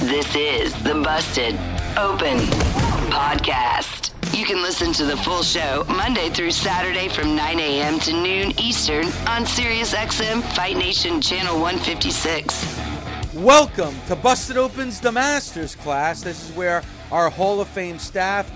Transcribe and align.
This 0.00 0.34
is 0.34 0.74
the 0.82 0.94
Busted 0.94 1.54
Open 1.96 2.38
Podcast. 3.12 4.10
You 4.36 4.44
can 4.44 4.60
listen 4.60 4.92
to 4.94 5.04
the 5.04 5.16
full 5.18 5.42
show 5.42 5.84
Monday 5.86 6.28
through 6.30 6.50
Saturday 6.50 7.08
from 7.08 7.36
9 7.36 7.60
a.m. 7.60 8.00
to 8.00 8.12
noon 8.12 8.58
Eastern 8.58 9.04
on 9.28 9.44
SiriusXM 9.44 10.42
Fight 10.56 10.76
Nation 10.76 11.20
Channel 11.20 11.60
156. 11.60 13.34
Welcome 13.34 13.94
to 14.08 14.16
Busted 14.16 14.56
Opens 14.56 14.98
the 14.98 15.12
Masters 15.12 15.76
class. 15.76 16.22
This 16.22 16.48
is 16.50 16.56
where 16.56 16.82
our 17.12 17.30
Hall 17.30 17.60
of 17.60 17.68
Fame 17.68 17.98
staff 18.00 18.50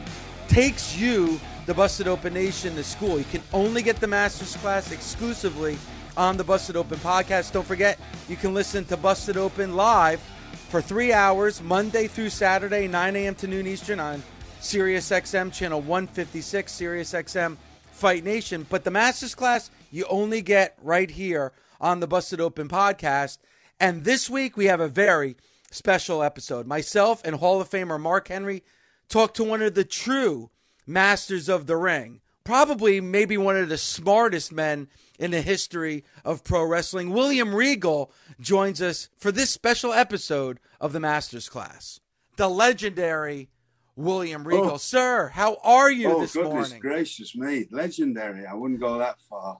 takes 0.48 0.96
you, 0.96 1.38
the 1.66 1.74
Busted 1.74 2.08
Open 2.08 2.34
Nation, 2.34 2.74
to 2.74 2.82
school. 2.82 3.18
You 3.18 3.24
can 3.24 3.42
only 3.52 3.82
get 3.82 4.00
the 4.00 4.08
Masters 4.08 4.56
class 4.56 4.90
exclusively 4.90 5.78
on 6.16 6.38
the 6.38 6.44
Busted 6.44 6.76
Open 6.76 6.98
podcast. 6.98 7.52
Don't 7.52 7.66
forget, 7.66 8.00
you 8.28 8.36
can 8.36 8.52
listen 8.52 8.84
to 8.86 8.96
Busted 8.96 9.36
Open 9.36 9.76
live 9.76 10.20
for 10.68 10.82
three 10.82 11.12
hours, 11.12 11.62
Monday 11.62 12.08
through 12.08 12.30
Saturday, 12.30 12.88
9 12.88 13.16
a.m. 13.16 13.34
to 13.36 13.46
noon 13.46 13.66
Eastern 13.66 14.00
on 14.00 14.22
SiriusXM 14.60 15.52
channel 15.52 15.80
156, 15.80 16.72
SiriusXM 16.72 17.56
Fight 17.92 18.24
Nation. 18.24 18.66
But 18.68 18.84
the 18.84 18.90
Masters 18.90 19.34
class 19.34 19.70
you 19.90 20.04
only 20.10 20.42
get 20.42 20.76
right 20.82 21.10
here 21.10 21.52
on 21.80 22.00
the 22.00 22.06
Busted 22.06 22.40
Open 22.40 22.68
podcast. 22.68 23.38
And 23.78 24.04
this 24.04 24.28
week 24.28 24.56
we 24.56 24.66
have 24.66 24.80
a 24.80 24.88
very 24.88 25.36
special 25.70 26.22
episode. 26.22 26.66
Myself 26.66 27.22
and 27.24 27.36
Hall 27.36 27.60
of 27.60 27.70
Famer 27.70 28.00
Mark 28.00 28.28
Henry 28.28 28.64
talk 29.08 29.34
to 29.34 29.44
one 29.44 29.62
of 29.62 29.74
the 29.74 29.84
true 29.84 30.50
masters 30.86 31.48
of 31.48 31.66
the 31.66 31.76
ring. 31.76 32.20
Probably 32.46 33.00
maybe 33.00 33.36
one 33.36 33.56
of 33.56 33.68
the 33.68 33.76
smartest 33.76 34.52
men 34.52 34.86
in 35.18 35.32
the 35.32 35.42
history 35.42 36.04
of 36.24 36.44
pro 36.44 36.64
wrestling. 36.64 37.10
William 37.10 37.52
Regal 37.52 38.12
joins 38.38 38.80
us 38.80 39.08
for 39.18 39.32
this 39.32 39.50
special 39.50 39.92
episode 39.92 40.60
of 40.80 40.92
the 40.92 41.00
Masters 41.00 41.48
class. 41.48 41.98
The 42.36 42.48
legendary 42.48 43.48
William 43.96 44.42
oh. 44.42 44.44
Regal. 44.44 44.70
Oh. 44.72 44.76
Sir, 44.76 45.30
how 45.34 45.56
are 45.64 45.90
you 45.90 46.12
oh, 46.12 46.20
this 46.20 46.34
goodness 46.34 46.52
morning? 46.52 46.78
gracious 46.78 47.34
me. 47.34 47.66
Legendary. 47.72 48.46
I 48.46 48.54
wouldn't 48.54 48.78
go 48.78 48.98
that 48.98 49.20
far. 49.22 49.58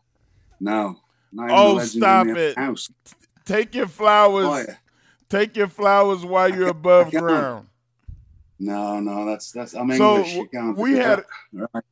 No. 0.61 1.01
Not 1.33 1.51
Oh, 1.51 1.81
stop 1.81 2.29
it. 2.29 2.57
House. 2.57 2.89
Take 3.45 3.75
your 3.75 3.89
flowers. 3.89 4.47
Oh, 4.47 4.59
yeah. 4.59 4.77
Take 5.29 5.57
your 5.57 5.69
flowers 5.69 6.25
while 6.25 6.55
you're 6.55 6.69
above 6.79 7.11
ground. 7.11 7.67
No, 8.61 9.01
no, 9.01 9.27
that's 9.27 9.51
that's 9.51 9.75
I'm 9.75 9.91
So, 9.97 10.19
English. 10.19 10.35
You 10.35 10.47
can't 10.47 10.79
we 10.79 10.93
had- 10.93 11.19
that. 11.19 11.69
Right. 11.75 11.85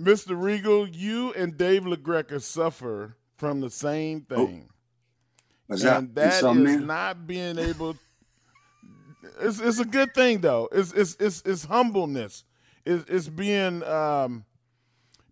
Mr. 0.00 0.40
Regal, 0.40 0.88
you 0.88 1.32
and 1.34 1.56
Dave 1.56 1.82
LaGreca 1.82 2.40
suffer 2.40 3.16
from 3.36 3.60
the 3.60 3.70
same 3.70 4.22
thing. 4.22 4.68
Was 5.68 5.82
that 5.82 5.98
and 5.98 6.14
that 6.14 6.28
is 6.28 6.34
insomnia? 6.38 6.78
not 6.80 7.26
being 7.26 7.58
able 7.58 7.96
it's 9.40 9.60
it's 9.60 9.78
a 9.78 9.84
good 9.84 10.14
thing 10.14 10.40
though. 10.40 10.68
It's 10.72 10.92
it's 10.92 11.16
it's, 11.20 11.42
it's 11.44 11.64
humbleness. 11.66 12.44
It's, 12.84 13.08
it's 13.08 13.28
being 13.28 13.82
um 13.84 14.44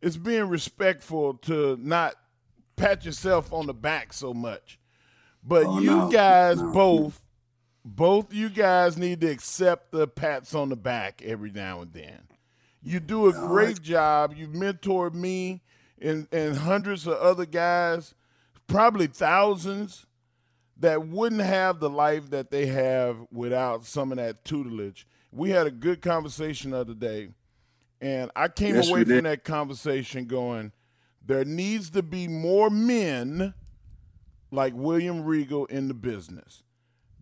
it's 0.03 0.17
being 0.17 0.49
respectful 0.49 1.35
to 1.39 1.77
not 1.81 2.15
pat 2.77 3.05
yourself 3.05 3.53
on 3.53 3.67
the 3.67 3.75
back 3.75 4.13
so 4.13 4.33
much. 4.33 4.79
But 5.43 5.65
Oh, 5.67 5.81
you 5.81 5.87
no, 5.97 6.09
guys 6.11 6.61
no. 6.61 6.71
both 6.73 7.21
both 7.85 8.33
you 8.35 8.49
guys 8.51 8.97
need 8.99 9.21
to 9.23 9.29
accept 9.31 9.93
the 9.93 10.07
pats 10.07 10.55
on 10.55 10.69
the 10.69 10.77
back 10.77 11.23
every 11.25 11.51
now 11.51 11.81
and 11.81 11.93
then. 11.93 12.29
You 12.83 13.01
do 13.01 13.27
a 13.29 13.33
great 13.33 13.83
job. 13.83 14.35
You've 14.37 14.51
mentored 14.51 15.15
me 15.15 15.63
and, 16.01 16.29
and 16.33 16.57
hundreds 16.57 17.07
of 17.07 17.15
other 17.15 17.47
guys, 17.47 18.15
probably 18.67 19.07
thousands, 19.09 20.07
that 20.81 21.09
wouldn't 21.09 21.41
have 21.41 21.81
the 21.81 21.91
life 21.91 22.31
that 22.31 22.51
they 22.51 22.67
have 22.67 23.19
without 23.33 23.85
some 23.85 24.13
of 24.13 24.19
that 24.19 24.45
tutelage. 24.45 25.07
We 25.33 25.51
had 25.51 25.67
a 25.67 25.71
good 25.73 26.01
conversation 26.01 26.71
the 26.71 26.79
other 26.79 26.95
day, 26.95 27.31
and 28.01 28.31
I 28.37 28.49
came 28.49 28.77
Yes, 28.77 28.89
away 28.89 29.05
from 29.05 29.25
that 29.25 29.45
conversation 29.45 30.27
going, 30.27 30.73
there 31.27 31.45
needs 31.45 31.91
to 31.91 32.03
be 32.03 32.29
more 32.29 32.71
men 32.71 33.55
like 34.51 34.73
William 34.75 35.25
Regal 35.25 35.67
in 35.67 35.89
the 35.89 35.95
business 35.95 36.63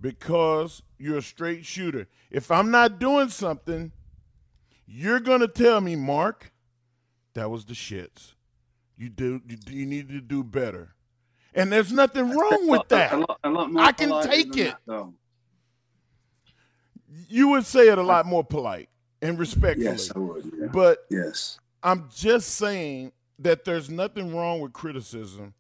because 0.01 0.83
you're 0.99 1.19
a 1.19 1.23
straight 1.23 1.65
shooter. 1.65 2.07
If 2.31 2.51
I'm 2.51 2.71
not 2.71 2.99
doing 2.99 3.31
something, 3.31 3.91
you're 4.87 5.21
going 5.21 5.41
to 5.41 5.49
tell 5.49 5.81
me, 5.81 5.97
Mark, 5.97 6.53
that 7.35 7.51
was 7.51 7.65
the 7.65 7.75
shits. 7.75 8.35
You 8.97 9.09
do 9.11 9.43
you, 9.47 9.59
you 9.69 9.87
need 9.87 10.09
to 10.09 10.21
do 10.21 10.43
better. 10.43 10.95
And 11.55 11.73
there's 11.73 11.93
nothing 11.93 12.31
wrong 12.31 12.67
with 12.69 12.89
that. 12.89 13.13
A 13.13 13.17
lot, 13.19 13.41
a 13.45 13.51
lot 13.51 13.71
I 13.77 13.93
can 13.93 14.23
take 14.23 14.57
it. 14.57 14.75
that. 14.87 15.13
You 17.29 17.49
would 17.49 17.65
say 17.65 17.89
it 17.89 17.99
a 17.99 18.03
lot 18.03 18.27
more 18.27 18.45
polite 18.45 18.89
and 19.23 19.39
respectfully. 19.39 19.87
Yes, 19.87 20.13
I 20.15 20.19
would. 20.19 20.45
Yeah. 20.45 20.67
But 20.67 21.07
yes. 21.11 21.59
I'm 21.83 22.09
just 22.15 22.51
saying 22.57 23.13
that 23.39 23.65
there's 23.65 23.89
nothing 23.89 24.35
wrong 24.35 24.61
with 24.61 24.73
criticism, 24.73 25.55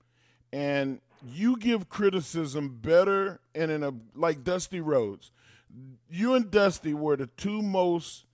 and 0.53 1.00
you 1.26 1.56
give 1.56 1.88
criticism 1.88 2.78
better 2.81 3.41
and 3.54 3.70
in 3.70 3.82
a 3.82 3.92
like 4.15 4.44
Dusty 4.44 4.81
Rhodes. 4.81 5.31
You 6.10 6.34
and 6.34 6.50
Dusty 6.50 6.94
were 6.94 7.16
the 7.16 7.26
two 7.26 7.62
most 7.62 8.25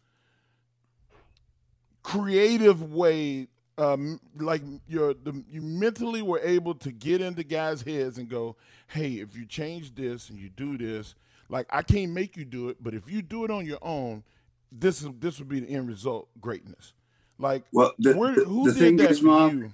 creative 2.02 2.92
way, 2.92 3.48
um, 3.78 4.20
like 4.36 4.62
you're 4.86 5.14
the, 5.14 5.42
you 5.48 5.62
mentally 5.62 6.22
were 6.22 6.40
able 6.40 6.74
to 6.76 6.92
get 6.92 7.20
into 7.20 7.42
guys' 7.44 7.82
heads 7.82 8.18
and 8.18 8.28
go, 8.28 8.56
"Hey, 8.88 9.14
if 9.14 9.36
you 9.36 9.46
change 9.46 9.94
this 9.94 10.30
and 10.30 10.38
you 10.38 10.48
do 10.48 10.76
this, 10.78 11.14
like 11.48 11.66
I 11.70 11.82
can't 11.82 12.12
make 12.12 12.36
you 12.36 12.44
do 12.44 12.68
it, 12.68 12.78
but 12.80 12.94
if 12.94 13.10
you 13.10 13.22
do 13.22 13.44
it 13.44 13.50
on 13.50 13.66
your 13.66 13.78
own, 13.82 14.24
this 14.70 15.02
is 15.02 15.08
this 15.18 15.38
would 15.38 15.48
be 15.48 15.60
the 15.60 15.70
end 15.70 15.88
result, 15.88 16.28
greatness." 16.40 16.92
Like, 17.38 17.64
Well, 17.72 17.92
the, 17.98 18.14
where, 18.14 18.34
the, 18.34 18.44
who 18.44 18.66
the 18.66 18.72
did 18.72 18.78
thing 18.78 18.96
that 18.98 19.10
is, 19.10 19.18
for 19.18 19.26
Mark, 19.26 19.52
you? 19.52 19.72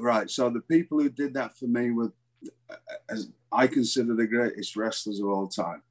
right. 0.00 0.30
So 0.30 0.48
the 0.48 0.60
people 0.60 1.00
who 1.00 1.10
did 1.10 1.34
that 1.34 1.56
for 1.58 1.66
me 1.66 1.90
were, 1.90 2.12
as 3.10 3.28
I 3.50 3.66
consider 3.66 4.14
the 4.14 4.26
greatest 4.26 4.76
wrestlers 4.76 5.20
of 5.20 5.26
all 5.26 5.48
time, 5.48 5.82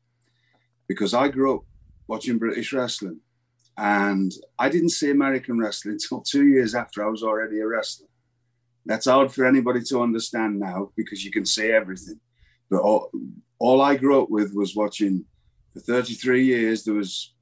because 0.87 1.13
I 1.13 1.27
grew 1.27 1.57
up 1.57 1.61
watching 2.07 2.37
British 2.39 2.73
wrestling, 2.73 3.19
and 3.81 4.31
I 4.59 4.69
didn't 4.69 4.89
see 4.89 5.09
American 5.09 5.57
wrestling 5.59 5.93
until 6.01 6.21
two 6.21 6.47
years 6.47 6.75
after 6.75 7.03
I 7.03 7.09
was 7.09 7.23
already 7.23 7.59
a 7.59 7.67
wrestler. 7.67 8.07
That's 8.85 9.07
hard 9.07 9.31
for 9.31 9.45
anybody 9.45 9.81
to 9.89 10.01
understand 10.01 10.59
now 10.59 10.91
because 10.95 11.25
you 11.25 11.31
can 11.31 11.45
see 11.45 11.71
everything. 11.71 12.19
But 12.69 12.81
all, 12.81 13.11
all 13.59 13.81
I 13.81 13.95
grew 13.95 14.21
up 14.21 14.29
with 14.29 14.53
was 14.53 14.75
watching 14.75 15.25
for 15.73 15.79
33 15.79 16.45
years. 16.45 16.83
There 16.83 16.93
was 16.93 17.33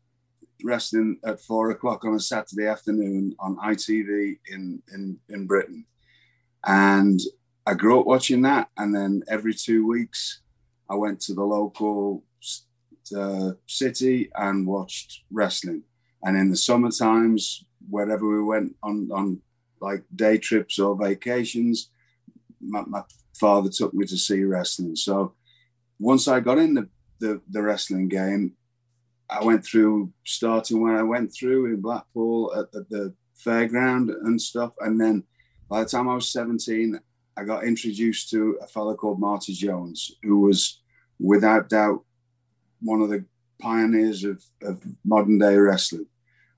wrestling 0.64 1.20
at 1.26 1.42
four 1.42 1.72
o'clock 1.72 2.06
on 2.06 2.16
a 2.16 2.20
Saturday 2.20 2.68
afternoon 2.68 3.36
on 3.40 3.58
ITV 3.58 4.40
in, 4.48 4.82
in, 4.94 5.18
in 5.30 5.46
Britain. 5.46 5.86
And 6.66 7.20
I 7.66 7.74
grew 7.74 8.00
up 8.00 8.06
watching 8.06 8.42
that. 8.44 8.70
And 8.78 8.96
then 8.96 9.24
every 9.30 9.54
two 9.54 9.86
weeks, 9.86 10.42
I 10.90 10.96
went 10.96 11.20
to 11.22 11.34
the 11.34 11.44
local 11.44 12.24
uh, 13.16 13.52
city 13.68 14.30
and 14.36 14.66
watched 14.66 15.24
wrestling. 15.32 15.84
And 16.24 16.38
in 16.38 16.50
the 16.50 16.58
summer 16.58 16.92
times, 16.92 17.64
wherever 17.90 18.28
we 18.28 18.44
went 18.44 18.76
on, 18.84 19.10
on 19.12 19.42
like 19.82 20.04
day 20.16 20.38
trips 20.38 20.80
or 20.80 20.96
vacations, 20.96 21.90
my, 22.62 22.84
my 22.88 23.04
father 23.40 23.70
took 23.70 23.94
me 23.94 24.06
to 24.06 24.18
see 24.18 24.44
wrestling. 24.44 24.96
So 24.96 25.34
once 26.00 26.28
I 26.28 26.40
got 26.40 26.58
in 26.58 26.74
the, 26.74 26.90
the, 27.20 27.42
the 27.50 27.62
wrestling 27.62 28.10
game, 28.10 28.54
I 29.30 29.44
went 29.44 29.64
through 29.64 30.12
starting 30.26 30.82
when 30.82 30.96
I 30.96 31.04
went 31.04 31.34
through 31.34 31.68
in 31.68 31.82
Blackpool 31.82 32.54
at, 32.56 32.80
at 32.80 32.90
the 32.90 33.14
fairground 33.46 34.10
and 34.24 34.42
stuff. 34.42 34.74
And 34.80 35.00
then 35.00 35.24
by 35.70 35.84
the 35.84 35.90
time 35.90 36.10
I 36.10 36.16
was 36.16 36.32
17, 36.32 37.00
I 37.38 37.44
got 37.44 37.64
introduced 37.64 38.30
to 38.32 38.58
a 38.62 38.68
fellow 38.68 38.96
called 38.96 39.20
Marty 39.20 39.54
Jones, 39.54 40.12
who 40.24 40.40
was 40.40 40.82
without 41.20 41.70
doubt 41.70 42.04
one 42.82 43.02
of 43.02 43.10
the 43.10 43.24
pioneers 43.60 44.24
of, 44.24 44.44
of 44.64 44.82
modern 45.04 45.38
day 45.38 45.56
wrestling. 45.56 46.08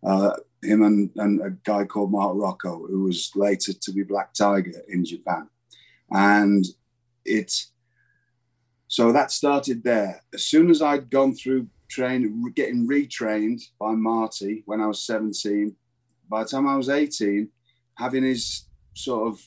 Uh, 0.03 0.31
him 0.63 0.83
and, 0.83 1.09
and 1.17 1.41
a 1.41 1.51
guy 1.63 1.85
called 1.85 2.11
Mark 2.11 2.35
Rocco, 2.35 2.85
who 2.87 3.03
was 3.03 3.31
later 3.35 3.73
to 3.73 3.91
be 3.91 4.03
Black 4.03 4.33
Tiger 4.33 4.81
in 4.87 5.03
Japan. 5.03 5.49
And 6.11 6.65
it, 7.25 7.51
so 8.87 9.11
that 9.11 9.31
started 9.31 9.83
there. 9.83 10.21
As 10.33 10.45
soon 10.45 10.69
as 10.69 10.81
I'd 10.81 11.09
gone 11.09 11.33
through 11.33 11.67
training, 11.89 12.51
getting 12.55 12.87
retrained 12.87 13.61
by 13.79 13.93
Marty 13.93 14.63
when 14.65 14.81
I 14.81 14.87
was 14.87 15.05
17, 15.05 15.75
by 16.29 16.43
the 16.43 16.49
time 16.49 16.67
I 16.67 16.75
was 16.75 16.89
18, 16.89 17.49
having 17.97 18.23
his 18.23 18.65
sort 18.93 19.27
of 19.27 19.41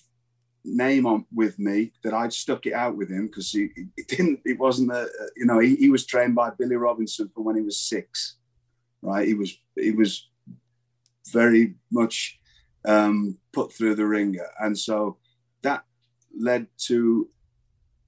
name 0.65 1.07
on 1.07 1.27
with 1.33 1.59
me 1.59 1.93
that 2.03 2.15
I'd 2.15 2.33
stuck 2.33 2.67
it 2.67 2.73
out 2.73 2.97
with 2.97 3.11
him 3.11 3.27
because 3.27 3.53
he 3.53 3.69
it 3.97 4.09
didn't 4.09 4.41
it 4.45 4.59
wasn't 4.59 4.93
a 4.93 5.09
you 5.37 5.45
know 5.45 5.59
he, 5.59 5.77
he 5.77 5.91
was 5.91 6.07
trained 6.07 6.35
by 6.35 6.51
Billy 6.51 6.77
Robinson 6.77 7.31
from 7.35 7.45
when 7.45 7.57
he 7.57 7.63
was 7.63 7.79
six 7.79 8.37
right? 9.05 9.29
He 9.29 9.35
was 9.35 9.57
he 9.77 9.93
was 9.93 10.29
very 11.31 11.75
much 11.93 12.41
um, 12.85 13.39
put 13.53 13.73
through 13.73 13.95
the 13.95 14.07
ringer. 14.07 14.49
And 14.59 14.77
so 14.77 15.19
that 15.63 15.85
led 16.37 16.67
to 16.87 17.29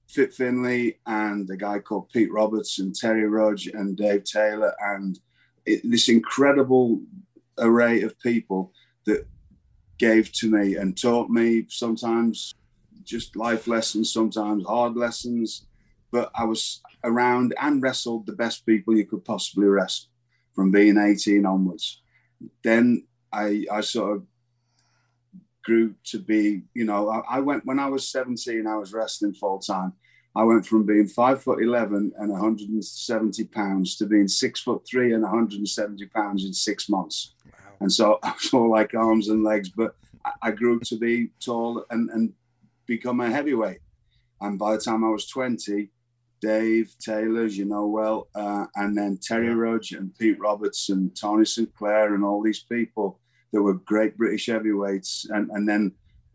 Fit 0.09 0.35
Finlay 0.35 0.99
and 1.07 1.49
a 1.51 1.57
guy 1.57 1.79
called 1.79 2.11
Pete 2.11 2.33
Roberts 2.33 2.79
and 2.79 2.95
Terry 2.95 3.27
Rudge 3.29 3.67
and 3.67 3.97
Dave 3.97 4.25
Taylor 4.25 4.75
and 4.81 5.19
it, 5.65 5.81
this 5.85 6.09
incredible 6.09 7.01
array 7.59 8.03
of 8.03 8.19
people 8.21 8.73
that 9.05 9.27
gave 9.99 10.33
to 10.33 10.51
me 10.51 10.77
and 10.77 11.01
taught 11.01 11.31
me 11.31 11.67
sometimes 11.69 12.55
just 13.05 13.37
life 13.37 13.67
lessons, 13.67 14.13
sometimes 14.13 14.65
hard 14.67 14.97
lessons. 14.97 15.67
But 16.11 16.31
I 16.35 16.45
was 16.45 16.83
around 17.05 17.55
and 17.61 17.83
wrestled 17.83 18.27
the 18.27 18.33
best 18.33 18.67
people 18.67 18.97
you 18.97 19.07
could 19.07 19.25
possibly 19.25 19.67
wrestle 19.67 20.09
from 20.55 20.71
being 20.71 20.99
18 20.99 21.45
onwards. 21.47 22.03
Then 22.63 23.07
I, 23.33 23.67
I 23.71 23.81
sort 23.81 24.17
of 24.17 24.27
grew 25.63 25.95
to 26.05 26.19
be, 26.19 26.63
you 26.75 26.85
know, 26.85 27.09
I, 27.09 27.37
I 27.37 27.41
went 27.41 27.67
when 27.67 27.79
I 27.79 27.89
was 27.89 28.09
17, 28.09 28.67
I 28.67 28.77
was 28.77 28.93
wrestling 28.93 29.35
full 29.35 29.59
time. 29.59 29.93
I 30.35 30.45
went 30.45 30.67
from 30.67 30.85
being 30.85 31.09
five 31.09 31.43
foot 31.43 31.63
11 31.63 32.13
and 32.19 32.31
170 32.31 33.45
pounds 33.45 33.97
to 33.97 34.07
being 34.07 34.29
six 34.29 34.61
foot 34.61 34.87
three 34.87 35.15
and 35.15 35.23
170 35.23 36.07
pounds 36.07 36.45
in 36.45 36.53
six 36.53 36.91
months. 36.91 37.35
And 37.81 37.93
so 37.93 38.19
I 38.23 38.33
was 38.33 38.53
all 38.53 38.71
like 38.71 38.95
arms 38.95 39.29
and 39.29 39.45
legs, 39.45 39.69
but 39.69 39.97
I 40.43 40.51
grew 40.51 40.81
to 40.81 40.97
be 40.97 41.31
tall 41.41 41.85
and, 41.91 42.11
and 42.11 42.33
become 42.87 43.21
a 43.21 43.31
heavyweight. 43.31 43.81
And 44.41 44.59
by 44.59 44.73
the 44.73 44.81
time 44.81 45.05
I 45.05 45.09
was 45.09 45.27
20, 45.27 45.89
Dave 46.41 46.95
Taylor's, 46.99 47.57
you 47.57 47.65
know 47.65 47.87
well, 47.87 48.29
uh, 48.35 48.67
and 48.77 48.97
then 48.97 49.19
Terry 49.23 49.55
Rudge 49.55 49.93
and 49.93 50.17
Pete 50.19 50.39
Roberts 50.39 50.91
and 50.91 51.17
Tony 51.17 51.45
St. 51.45 51.75
Clair 51.75 52.15
and 52.15 52.25
all 52.25 52.43
these 52.43 52.63
people 52.63 53.19
that 53.53 53.63
were 53.63 53.75
great 53.75 54.17
British 54.17 54.47
heavyweights, 54.47 55.27
and, 55.31 55.51
and 55.51 55.69
then 55.69 55.93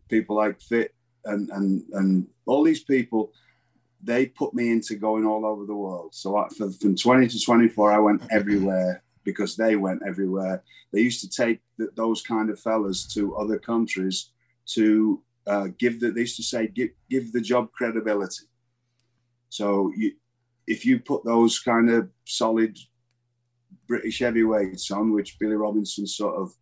people 0.08 0.36
like 0.36 0.60
Fit 0.60 0.94
and, 1.24 1.48
and, 1.50 1.84
and 1.92 2.26
all 2.46 2.64
these 2.64 2.82
people, 2.82 3.32
they 4.02 4.26
put 4.26 4.54
me 4.54 4.70
into 4.70 4.96
going 4.96 5.24
all 5.24 5.46
over 5.46 5.64
the 5.64 5.74
world. 5.74 6.14
So 6.14 6.36
I, 6.36 6.48
for, 6.48 6.70
from 6.72 6.96
20 6.96 7.28
to 7.28 7.40
24, 7.40 7.92
I 7.92 7.98
went 7.98 8.22
everywhere 8.32 9.02
because 9.24 9.56
they 9.56 9.76
went 9.76 10.02
everywhere. 10.06 10.62
They 10.92 11.00
used 11.00 11.20
to 11.20 11.30
take 11.30 11.60
those 11.96 12.22
kind 12.22 12.50
of 12.50 12.60
fellas 12.60 13.06
to 13.14 13.36
other 13.36 13.58
countries 13.58 14.30
to 14.74 15.22
uh, 15.46 15.68
give 15.78 16.00
the, 16.00 16.10
they 16.10 16.20
used 16.20 16.36
to 16.36 16.42
say, 16.42 16.68
give, 16.68 16.90
give 17.10 17.32
the 17.32 17.40
job 17.40 17.72
credibility. 17.72 18.46
So 19.48 19.92
you, 19.96 20.12
if 20.66 20.86
you 20.86 21.00
put 21.00 21.24
those 21.24 21.58
kind 21.58 21.90
of 21.90 22.08
solid 22.24 22.78
British 23.88 24.20
heavyweights 24.20 24.90
on, 24.90 25.12
which 25.12 25.38
Billy 25.38 25.56
Robinson 25.56 26.06
sort 26.06 26.36
of 26.36 26.52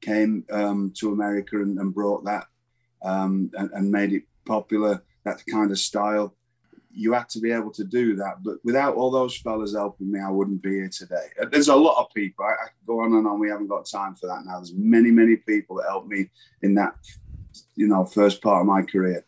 came 0.00 0.44
um, 0.50 0.92
to 0.96 1.12
America 1.12 1.56
and, 1.56 1.78
and 1.78 1.94
brought 1.94 2.24
that 2.24 2.46
um, 3.02 3.50
and, 3.54 3.70
and, 3.72 3.90
made 3.90 4.12
it 4.12 4.22
popular, 4.46 5.02
that 5.24 5.42
kind 5.50 5.70
of 5.70 5.78
style, 5.78 6.34
you 6.92 7.12
had 7.12 7.28
to 7.30 7.40
be 7.40 7.52
able 7.52 7.70
to 7.70 7.84
do 7.84 8.16
that. 8.16 8.42
But 8.42 8.56
without 8.64 8.96
all 8.96 9.10
those 9.10 9.36
fellas 9.36 9.74
helping 9.74 10.10
me, 10.10 10.20
I 10.20 10.30
wouldn't 10.30 10.62
be 10.62 10.70
here 10.70 10.88
today. 10.88 11.28
There's 11.50 11.68
a 11.68 11.76
lot 11.76 12.00
of 12.00 12.12
people. 12.14 12.44
I, 12.44 12.52
I 12.52 12.68
go 12.86 13.00
on 13.00 13.14
and 13.14 13.26
on. 13.26 13.38
We 13.38 13.48
haven't 13.48 13.68
got 13.68 13.86
time 13.86 14.14
for 14.16 14.26
that 14.26 14.44
now. 14.44 14.56
There's 14.56 14.74
many, 14.74 15.10
many 15.10 15.36
people 15.36 15.76
that 15.76 15.88
helped 15.88 16.08
me 16.08 16.30
in 16.62 16.74
that, 16.74 16.94
you 17.76 17.88
know, 17.88 18.04
first 18.04 18.42
part 18.42 18.60
of 18.60 18.66
my 18.66 18.82
career. 18.82 19.24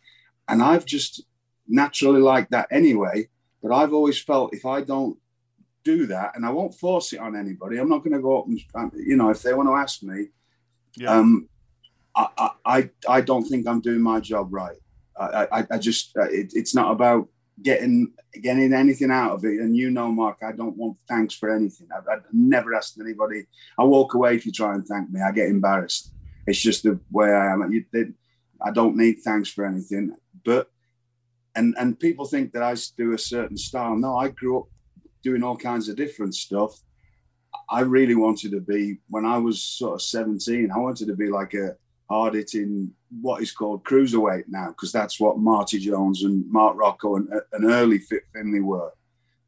And 0.49 0.63
I've 0.63 0.85
just 0.85 1.23
naturally 1.69 2.21
liked 2.21 2.51
that 2.51 2.67
anyway. 2.71 3.29
But 3.63 3.73
I've 3.73 3.93
always 3.93 4.21
felt 4.21 4.55
if 4.55 4.67
I 4.67 4.81
don't 4.81 5.17
do 5.85 6.07
that, 6.07 6.35
and 6.35 6.45
I 6.45 6.51
won't 6.51 6.75
force 6.75 7.13
it 7.13 7.21
on 7.21 7.37
anybody, 7.37 7.79
I'm 7.79 7.89
not 7.89 8.05
going 8.05 8.13
to 8.13 8.21
go 8.21 8.41
up 8.41 8.47
and, 8.47 8.61
um, 8.75 8.93
you 8.95 9.17
know, 9.17 9.31
if 9.31 9.43
they 9.43 9.55
want 9.55 9.69
to 9.69 9.75
ask 9.75 10.03
me, 10.03 10.29
yeah. 10.97 11.13
um, 11.13 11.49
I, 12.15 12.51
I, 12.65 12.91
I 13.09 13.21
don't 13.21 13.45
think 13.45 13.67
I'm 13.67 13.81
doing 13.81 14.01
my 14.01 14.21
job 14.21 14.53
right. 14.53 14.77
I, 15.19 15.47
I, 15.53 15.67
I 15.73 15.79
just, 15.79 16.17
uh, 16.17 16.25
it, 16.25 16.53
it's 16.55 16.75
not 16.75 16.91
about 16.91 17.29
getting 17.63 18.13
getting 18.41 18.73
anything 18.73 19.11
out 19.11 19.33
of 19.33 19.45
it. 19.45 19.61
And 19.61 19.77
you 19.77 19.91
know, 19.91 20.11
Mark, 20.11 20.39
I 20.43 20.53
don't 20.53 20.77
want 20.77 20.97
thanks 21.09 21.35
for 21.35 21.55
anything. 21.55 21.89
I've, 21.97 22.09
I've, 22.09 22.25
never 22.33 22.75
asked 22.75 22.99
anybody. 23.01 23.45
I 23.79 23.85
walk 23.85 24.15
away 24.15 24.37
if 24.37 24.47
you 24.47 24.53
try 24.53 24.75
and 24.75 24.87
thank 24.87 25.11
me. 25.11 25.21
I 25.21 25.33
get 25.33 25.49
embarrassed. 25.49 26.13
It's 26.47 26.61
just 26.61 26.83
the 26.83 26.99
way 27.11 27.31
I 27.31 27.53
am. 27.53 27.73
You, 27.73 27.85
they, 27.93 28.07
I 28.65 28.71
don't 28.71 28.97
need 28.97 29.19
thanks 29.25 29.49
for 29.49 29.65
anything. 29.67 30.15
But 30.45 30.69
and 31.55 31.75
and 31.79 31.99
people 31.99 32.25
think 32.25 32.53
that 32.53 32.63
I 32.63 32.75
do 32.97 33.13
a 33.13 33.19
certain 33.19 33.57
style. 33.57 33.97
No, 33.97 34.17
I 34.17 34.29
grew 34.29 34.61
up 34.61 34.67
doing 35.23 35.43
all 35.43 35.57
kinds 35.57 35.89
of 35.89 35.97
different 35.97 36.35
stuff. 36.35 36.75
I 37.69 37.81
really 37.81 38.15
wanted 38.15 38.53
to 38.53 38.61
be 38.61 38.99
when 39.09 39.25
I 39.25 39.39
was 39.39 39.63
sort 39.63 39.95
of 39.95 40.03
17. 40.03 40.71
I 40.71 40.79
wanted 40.79 41.07
to 41.09 41.15
be 41.15 41.29
like 41.29 41.55
a 41.55 41.77
hard 42.13 42.35
hitting 42.35 42.93
what 43.23 43.43
is 43.43 43.53
called 43.53 43.85
cruiserweight 43.85 44.45
now, 44.49 44.69
because 44.69 44.93
that's 44.93 45.19
what 45.19 45.39
Marty 45.39 45.79
Jones 45.79 46.25
and 46.25 46.39
Mark 46.51 46.75
Rocco 46.77 47.17
and, 47.17 47.29
and 47.53 47.65
early 47.65 47.99
Fit 47.99 48.25
Finlay 48.33 48.61
were. 48.61 48.93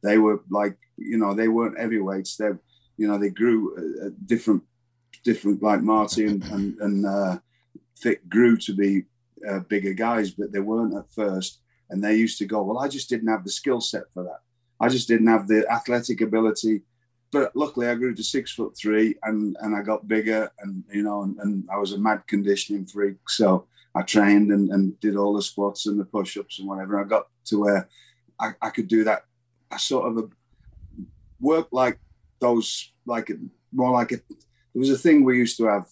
They 0.01 0.17
were 0.17 0.39
like, 0.49 0.77
you 0.97 1.17
know, 1.17 1.33
they 1.33 1.47
weren't 1.47 1.79
heavyweights. 1.79 2.37
They, 2.37 2.49
you 2.97 3.07
know, 3.07 3.17
they 3.19 3.29
grew 3.29 3.57
uh, 3.77 4.07
uh, 4.07 4.09
different, 4.25 4.63
different 5.23 5.61
like 5.61 5.81
Marty 5.81 6.25
and 6.25 6.43
and, 6.55 6.65
and 6.85 7.05
uh, 7.05 7.37
Fit 8.01 8.27
grew 8.29 8.57
to 8.57 8.73
be 8.73 9.03
uh, 9.49 9.59
bigger 9.73 9.93
guys, 9.93 10.31
but 10.31 10.51
they 10.51 10.59
weren't 10.59 10.97
at 10.97 11.09
first. 11.21 11.59
And 11.89 12.03
they 12.03 12.15
used 12.15 12.39
to 12.39 12.45
go, 12.45 12.63
well, 12.63 12.79
I 12.79 12.87
just 12.87 13.09
didn't 13.09 13.33
have 13.33 13.43
the 13.43 13.51
skill 13.51 13.81
set 13.81 14.05
for 14.13 14.23
that. 14.23 14.41
I 14.79 14.89
just 14.89 15.07
didn't 15.07 15.27
have 15.27 15.47
the 15.47 15.61
athletic 15.71 16.21
ability 16.21 16.81
but 17.31 17.55
luckily 17.55 17.87
I 17.87 17.95
grew 17.95 18.13
to 18.15 18.23
six 18.23 18.53
foot 18.53 18.77
three 18.77 19.15
and, 19.23 19.57
and 19.61 19.75
I 19.75 19.81
got 19.81 20.07
bigger 20.07 20.51
and, 20.59 20.83
you 20.91 21.03
know, 21.03 21.23
and, 21.23 21.37
and 21.39 21.67
I 21.71 21.77
was 21.77 21.93
a 21.93 21.97
mad 21.97 22.23
conditioning 22.27 22.85
freak. 22.85 23.17
So 23.27 23.67
I 23.93 24.01
trained 24.01 24.51
and, 24.51 24.69
and 24.71 24.99
did 24.99 25.15
all 25.15 25.33
the 25.33 25.41
squats 25.41 25.85
and 25.85 25.99
the 25.99 26.05
push-ups 26.05 26.59
and 26.59 26.67
whatever. 26.67 26.99
I 26.99 27.03
got 27.03 27.27
to 27.45 27.59
where 27.59 27.89
I, 28.39 28.51
I 28.61 28.69
could 28.69 28.87
do 28.87 29.03
that. 29.05 29.23
I 29.71 29.77
sort 29.77 30.07
of 30.07 30.31
work 31.39 31.67
like 31.71 31.99
those, 32.39 32.91
like 33.05 33.31
more 33.71 33.91
like 33.91 34.11
it. 34.11 34.23
There 34.29 34.79
was 34.79 34.89
a 34.89 34.97
thing 34.97 35.23
we 35.23 35.37
used 35.37 35.57
to 35.57 35.65
have. 35.65 35.87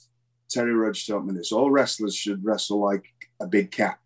Terry 0.49 0.73
Rudge 0.73 1.07
taught 1.07 1.25
me 1.25 1.33
this. 1.33 1.51
All 1.51 1.71
wrestlers 1.71 2.15
should 2.15 2.45
wrestle 2.45 2.79
like 2.79 3.05
a 3.39 3.47
big 3.47 3.71
cat, 3.71 3.97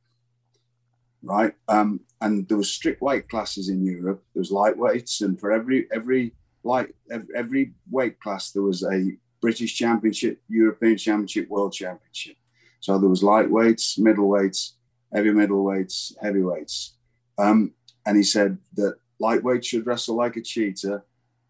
right? 1.21 1.53
Um, 1.67 1.99
and 2.21 2.47
there 2.47 2.57
was 2.57 2.71
strict 2.71 3.01
weight 3.01 3.27
classes 3.27 3.69
in 3.69 3.85
Europe. 3.85 4.23
There 4.33 4.39
was 4.39 4.51
lightweights, 4.51 5.21
and 5.21 5.37
for 5.39 5.51
every 5.51 5.87
every 5.91 6.33
like 6.67 6.93
every 7.35 7.73
weight 7.89 8.19
class, 8.19 8.51
there 8.51 8.63
was 8.63 8.83
a 8.83 9.17
British 9.41 9.75
Championship, 9.75 10.41
European 10.49 10.97
Championship, 10.97 11.49
World 11.49 11.73
Championship. 11.73 12.35
So 12.79 12.97
there 12.99 13.09
was 13.09 13.23
lightweights, 13.23 13.99
middleweights, 13.99 14.73
heavy 15.13 15.29
middleweights, 15.29 16.13
heavyweights. 16.21 16.95
Um, 17.37 17.73
and 18.05 18.17
he 18.17 18.23
said 18.23 18.57
that 18.75 18.95
lightweight 19.19 19.65
should 19.65 19.85
wrestle 19.85 20.15
like 20.15 20.35
a 20.35 20.41
cheetah, 20.41 21.03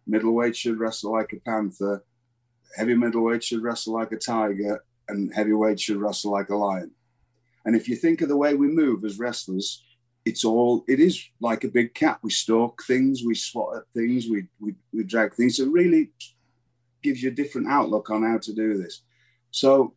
middleweight 0.05 0.55
should 0.55 0.79
wrestle 0.79 1.11
like 1.11 1.33
a 1.33 1.39
panther, 1.39 2.03
heavy 2.77 2.95
middleweight 2.95 3.43
should 3.43 3.63
wrestle 3.63 3.93
like 3.93 4.11
a 4.11 4.17
tiger, 4.17 4.83
and 5.09 5.33
heavyweight 5.33 5.79
should 5.79 5.97
wrestle 5.97 6.31
like 6.31 6.49
a 6.49 6.55
lion. 6.55 6.91
And 7.65 7.75
if 7.75 7.89
you 7.89 7.95
think 7.95 8.21
of 8.21 8.29
the 8.29 8.37
way 8.37 8.53
we 8.53 8.67
move 8.67 9.03
as 9.03 9.19
wrestlers, 9.19 9.83
it's 10.27 10.43
all 10.43 10.83
it 10.87 10.99
is 10.99 11.23
like 11.39 11.63
a 11.63 11.69
big 11.69 11.93
cat. 11.93 12.19
We 12.21 12.31
stalk 12.31 12.83
things, 12.83 13.23
we 13.25 13.35
swat 13.35 13.77
at 13.77 13.83
things, 13.93 14.27
we 14.29 14.47
we, 14.59 14.75
we 14.93 15.03
drag 15.03 15.33
things. 15.33 15.59
It 15.59 15.69
really 15.69 16.11
gives 17.01 17.21
you 17.21 17.29
a 17.29 17.39
different 17.41 17.67
outlook 17.67 18.09
on 18.09 18.23
how 18.23 18.37
to 18.39 18.53
do 18.53 18.77
this. 18.77 19.01
So 19.51 19.93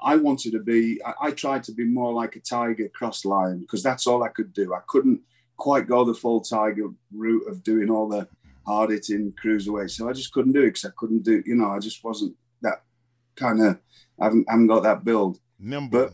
I 0.00 0.16
wanted 0.16 0.52
to 0.52 0.60
be. 0.60 1.00
I, 1.04 1.14
I 1.28 1.30
tried 1.32 1.64
to 1.64 1.72
be 1.72 1.84
more 1.84 2.12
like 2.12 2.36
a 2.36 2.40
tiger 2.40 2.88
cross 2.88 3.24
lion 3.24 3.60
because 3.60 3.82
that's 3.82 4.06
all 4.06 4.22
I 4.22 4.28
could 4.28 4.52
do. 4.52 4.74
I 4.74 4.80
couldn't 4.86 5.20
quite 5.58 5.88
go 5.88 6.04
the 6.04 6.14
full 6.14 6.40
Tiger 6.40 6.88
route 7.12 7.46
of 7.48 7.62
doing 7.62 7.90
all 7.90 8.08
the 8.08 8.26
hard 8.64 8.90
hitting 8.90 9.34
cruiserweight. 9.44 9.90
So 9.90 10.08
I 10.08 10.12
just 10.12 10.32
couldn't 10.32 10.52
do 10.52 10.62
it 10.62 10.68
because 10.68 10.86
I 10.86 10.90
couldn't 10.96 11.24
do, 11.24 11.42
you 11.44 11.56
know, 11.56 11.70
I 11.70 11.78
just 11.80 12.02
wasn't 12.02 12.34
that 12.62 12.82
kind 13.36 13.60
of, 13.60 13.78
I 14.20 14.24
haven't, 14.24 14.48
I 14.48 14.52
haven't 14.52 14.68
got 14.68 14.84
that 14.84 15.04
build. 15.04 15.38
Nimble. 15.58 15.90
But 15.90 16.12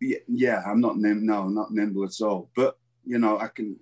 yeah, 0.00 0.62
I'm 0.66 0.80
not 0.80 0.98
nimble. 0.98 1.26
No, 1.26 1.48
not 1.48 1.72
nimble 1.72 2.04
at 2.04 2.20
all. 2.20 2.50
But 2.54 2.78
you 3.04 3.18
know, 3.18 3.38
I 3.38 3.48
can. 3.48 3.76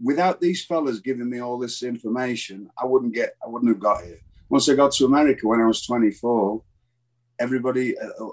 Without 0.00 0.40
these 0.40 0.64
fellas 0.64 1.00
giving 1.00 1.28
me 1.28 1.40
all 1.40 1.58
this 1.58 1.82
information, 1.82 2.70
I 2.80 2.84
wouldn't 2.84 3.14
get. 3.14 3.34
I 3.44 3.48
wouldn't 3.48 3.70
have 3.70 3.80
got 3.80 4.04
here. 4.04 4.20
Once 4.48 4.68
I 4.68 4.74
got 4.74 4.92
to 4.92 5.04
America 5.04 5.46
when 5.46 5.60
I 5.60 5.66
was 5.66 5.84
24, 5.84 6.62
everybody, 7.38 7.98
uh, 7.98 8.24
uh 8.24 8.30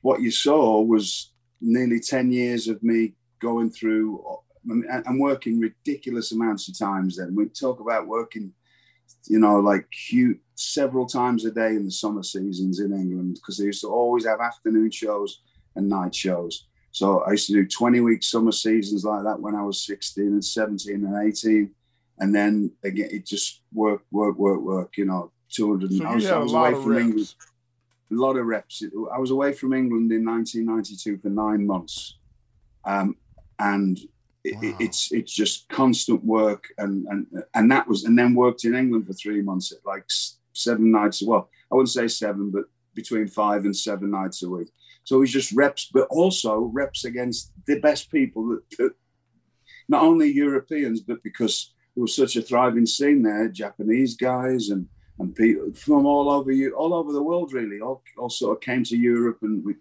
what 0.00 0.22
you 0.22 0.30
saw 0.30 0.80
was 0.80 1.32
nearly 1.60 2.00
10 2.00 2.32
years 2.32 2.68
of 2.68 2.82
me 2.82 3.14
going 3.40 3.70
through 3.70 4.24
uh, 4.26 5.00
and 5.06 5.20
working 5.20 5.60
ridiculous 5.60 6.32
amounts 6.32 6.68
of 6.68 6.78
times. 6.78 7.16
Then 7.16 7.34
we 7.34 7.46
talk 7.46 7.80
about 7.80 8.06
working, 8.06 8.52
you 9.26 9.38
know, 9.38 9.60
like 9.60 9.86
huge, 9.92 10.38
several 10.54 11.06
times 11.06 11.44
a 11.44 11.50
day 11.50 11.70
in 11.70 11.84
the 11.84 11.90
summer 11.90 12.22
seasons 12.22 12.80
in 12.80 12.92
England 12.92 13.34
because 13.34 13.58
they 13.58 13.64
used 13.64 13.80
to 13.82 13.88
always 13.88 14.26
have 14.26 14.40
afternoon 14.40 14.90
shows 14.90 15.40
and 15.76 15.88
night 15.88 16.14
shows. 16.14 16.66
So 16.92 17.20
I 17.20 17.32
used 17.32 17.46
to 17.48 17.52
do 17.52 17.66
20 17.66 18.00
week 18.00 18.22
summer 18.22 18.52
seasons 18.52 19.04
like 19.04 19.22
that 19.24 19.40
when 19.40 19.54
I 19.54 19.62
was 19.62 19.84
16 19.86 20.24
and 20.26 20.44
17 20.44 21.04
and 21.04 21.28
18. 21.28 21.70
And 22.18 22.34
then 22.34 22.72
again, 22.84 23.08
it 23.12 23.26
just 23.26 23.62
work, 23.72 24.02
work, 24.10 24.36
work, 24.36 24.60
work, 24.60 24.96
you 24.96 25.04
know, 25.04 25.30
200. 25.52 25.92
So 25.92 26.04
I 26.04 26.14
was, 26.14 26.26
I 26.30 26.38
was 26.38 26.52
a 26.52 26.54
lot 26.54 26.66
away 26.68 26.76
of 26.78 26.82
from 26.82 26.92
reps. 26.92 27.04
England. 27.04 27.34
A 28.12 28.14
lot 28.14 28.36
of 28.36 28.46
reps. 28.46 28.82
I 29.14 29.18
was 29.18 29.30
away 29.30 29.52
from 29.52 29.72
England 29.72 30.10
in 30.12 30.24
1992 30.24 31.18
for 31.18 31.28
nine 31.28 31.64
months. 31.66 32.16
Um, 32.84 33.16
and 33.58 33.98
it, 34.42 34.54
Wow. 34.54 34.76
it's 34.80 35.12
it's 35.12 35.32
just 35.34 35.68
constant 35.68 36.24
work 36.24 36.64
and 36.78 37.06
and 37.08 37.26
and 37.54 37.70
that 37.70 37.86
was 37.86 38.04
and 38.04 38.18
then 38.18 38.34
worked 38.34 38.64
in 38.64 38.74
England 38.74 39.06
for 39.06 39.12
three 39.12 39.42
months 39.42 39.70
at 39.70 39.84
like 39.84 40.04
seven 40.54 40.90
nights 40.90 41.22
well 41.22 41.50
I 41.70 41.74
wouldn't 41.74 41.90
say 41.90 42.08
seven 42.08 42.50
but 42.50 42.64
between 42.94 43.26
five 43.26 43.66
and 43.66 43.76
seven 43.76 44.10
nights 44.10 44.42
a 44.42 44.48
week 44.48 44.70
so 45.04 45.18
was 45.18 45.30
just 45.30 45.52
reps 45.52 45.90
but 45.92 46.06
also 46.10 46.70
reps 46.72 47.04
against 47.04 47.52
the 47.66 47.78
best 47.80 48.10
people 48.10 48.48
that, 48.48 48.62
that 48.78 48.92
not 49.88 50.02
only 50.02 50.30
Europeans 50.30 51.00
but 51.00 51.22
because 51.22 51.74
there 51.94 52.02
was 52.02 52.14
such 52.14 52.36
a 52.36 52.42
thriving 52.42 52.86
scene 52.86 53.22
there 53.22 53.48
Japanese 53.48 54.16
guys 54.16 54.70
and 54.70 54.86
and 55.18 55.34
people 55.34 55.72
from 55.74 56.06
all 56.06 56.30
over 56.30 56.50
you 56.50 56.74
all 56.74 56.94
over 56.94 57.12
the 57.12 57.22
world 57.22 57.52
really 57.52 57.80
all, 57.80 58.02
all 58.16 58.30
sort 58.30 58.56
of 58.56 58.60
came 58.60 58.82
to 58.84 58.96
Europe 58.96 59.38
and 59.42 59.64
we 59.64 59.74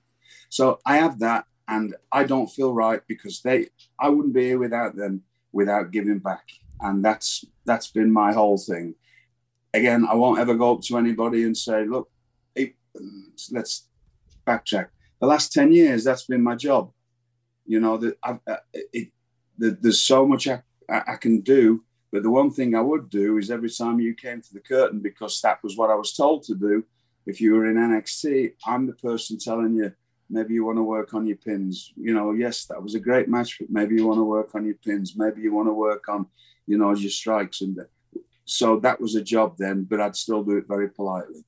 so 0.49 0.79
I 0.85 0.97
have 0.97 1.19
that 1.19 1.45
and 1.69 1.95
I 2.11 2.23
don't 2.23 2.47
feel 2.47 2.73
right 2.73 3.01
because 3.07 3.41
they 3.41 3.67
I 3.99 4.09
wouldn't 4.09 4.33
be 4.33 4.45
here 4.45 4.59
without 4.59 4.95
them 4.95 5.21
without 5.51 5.91
giving 5.91 6.19
back. 6.19 6.45
And 6.81 7.03
that's 7.05 7.45
that's 7.65 7.91
been 7.91 8.11
my 8.11 8.33
whole 8.33 8.57
thing. 8.57 8.95
Again 9.73 10.05
I 10.09 10.15
won't 10.15 10.39
ever 10.39 10.55
go 10.55 10.73
up 10.75 10.81
to 10.83 10.97
anybody 10.97 11.43
and 11.43 11.55
say 11.55 11.85
look 11.85 12.09
hey, 12.55 12.73
let's 13.51 13.88
backtrack 14.45 14.88
the 15.19 15.27
last 15.27 15.51
10 15.53 15.71
years 15.71 16.03
that's 16.03 16.25
been 16.25 16.43
my 16.43 16.55
job 16.55 16.91
you 17.65 17.79
know 17.79 17.97
that 17.97 18.17
I've, 18.23 18.39
uh, 18.47 18.57
it, 18.73 19.09
the, 19.57 19.77
there's 19.81 20.01
so 20.01 20.25
much 20.25 20.47
I, 20.47 20.61
I 20.89 21.13
I 21.13 21.15
can 21.15 21.41
do 21.41 21.83
but 22.11 22.23
the 22.23 22.31
one 22.31 22.49
thing 22.49 22.73
I 22.73 22.81
would 22.81 23.09
do 23.09 23.38
is 23.38 23.51
every 23.51 23.69
time 23.69 23.99
you 23.99 24.13
came 24.15 24.41
to 24.41 24.53
the 24.53 24.59
curtain 24.59 24.99
because 24.99 25.39
that 25.41 25.61
was 25.63 25.77
what 25.77 25.91
I 25.91 25.95
was 25.95 26.13
told 26.13 26.43
to 26.43 26.55
do 26.55 26.83
if 27.25 27.39
you 27.39 27.53
were 27.53 27.67
in 27.67 27.75
NXT 27.75 28.53
I'm 28.65 28.88
the 28.88 28.93
person 28.93 29.38
telling 29.38 29.75
you 29.75 29.91
maybe 30.29 30.53
you 30.53 30.65
want 30.65 30.77
to 30.77 30.83
work 30.83 31.13
on 31.13 31.25
your 31.25 31.38
pins. 31.38 31.91
You 31.95 32.13
know, 32.13 32.31
yes, 32.31 32.65
that 32.65 32.81
was 32.81 32.95
a 32.95 32.99
great 32.99 33.27
match, 33.27 33.57
but 33.59 33.69
maybe 33.69 33.95
you 33.95 34.07
want 34.07 34.19
to 34.19 34.23
work 34.23 34.53
on 34.55 34.65
your 34.65 34.75
pins. 34.75 35.15
Maybe 35.17 35.41
you 35.41 35.53
want 35.53 35.67
to 35.67 35.73
work 35.73 36.07
on, 36.07 36.27
you 36.67 36.77
know, 36.77 36.93
your 36.93 37.09
strikes. 37.09 37.61
And 37.61 37.77
so 38.45 38.79
that 38.81 39.01
was 39.01 39.15
a 39.15 39.23
job 39.23 39.55
then, 39.57 39.83
but 39.83 39.99
I'd 39.99 40.15
still 40.15 40.43
do 40.43 40.57
it 40.57 40.67
very 40.67 40.89
politely. 40.89 41.43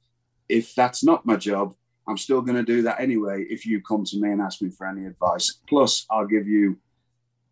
If 0.50 0.76
that's 0.76 1.04
not 1.04 1.26
my 1.26 1.36
job, 1.36 1.76
I'm 2.12 2.18
still 2.18 2.42
going 2.42 2.58
to 2.58 2.64
do 2.64 2.82
that 2.84 3.00
anyway. 3.00 3.46
If 3.50 3.66
you 3.66 3.82
come 3.82 4.04
to 4.06 4.20
me 4.20 4.32
and 4.32 4.42
ask 4.42 4.62
me 4.62 4.70
for 4.70 4.86
any 4.86 5.06
advice, 5.06 5.60
plus 5.68 6.06
I'll 6.12 6.28
give 6.28 6.48
you 6.48 6.78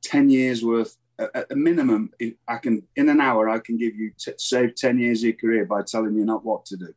10 0.04 0.30
years 0.30 0.64
worth 0.64 0.96
at 1.18 1.52
a 1.52 1.56
minimum. 1.56 2.12
If 2.20 2.36
I 2.48 2.58
can, 2.58 2.84
in 2.96 3.10
an 3.10 3.22
hour, 3.22 3.50
I 3.50 3.60
can 3.60 3.78
give 3.78 3.96
you 3.96 4.12
t- 4.18 4.34
save 4.38 4.76
10 4.76 5.00
years 5.00 5.20
of 5.20 5.30
your 5.30 5.38
career 5.38 5.66
by 5.66 5.82
telling 5.82 6.16
you 6.16 6.26
not 6.26 6.46
what 6.46 6.66
to 6.66 6.78
do. 6.78 6.94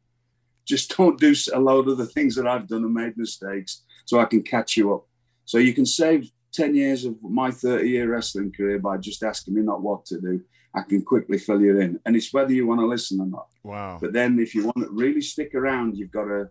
Just 0.66 0.95
don't 0.97 1.19
do 1.19 1.35
a 1.52 1.61
load 1.61 1.88
of 1.88 1.99
the 1.99 2.07
things 2.07 2.35
that 2.35 2.47
I've 2.47 2.69
done 2.69 2.85
and 2.85 2.95
made 2.95 3.16
mistakes 3.16 3.83
so 4.04 4.21
I 4.21 4.25
can 4.26 4.42
catch 4.42 4.76
you 4.76 4.95
up. 4.95 5.07
So 5.45 5.59
you 5.59 5.73
can 5.73 5.87
save 5.87 6.31
10 6.52 6.75
years 6.75 7.04
of 7.04 7.16
my 7.23 7.50
30 7.50 7.88
year 7.88 8.12
wrestling 8.12 8.52
career 8.52 8.78
by 8.78 8.99
just 8.99 9.23
asking 9.23 9.54
me 9.54 9.62
not 9.62 9.83
what 9.83 10.04
to 10.07 10.21
do. 10.21 10.40
I 10.75 10.83
can 10.83 11.02
quickly 11.02 11.38
fill 11.38 11.61
you 11.61 11.81
in. 11.81 12.00
And 12.07 12.16
it's 12.16 12.33
whether 12.33 12.52
you 12.52 12.66
want 12.66 12.81
to 12.81 12.87
listen 12.87 13.21
or 13.21 13.26
not. 13.26 13.49
Wow. 13.62 13.99
But 14.00 14.12
then 14.12 14.38
if 14.38 14.54
you 14.54 14.64
want 14.64 14.78
to 14.78 14.88
really 14.90 15.21
stick 15.21 15.54
around, 15.54 15.97
you've 15.97 16.11
got 16.11 16.25
to, 16.25 16.49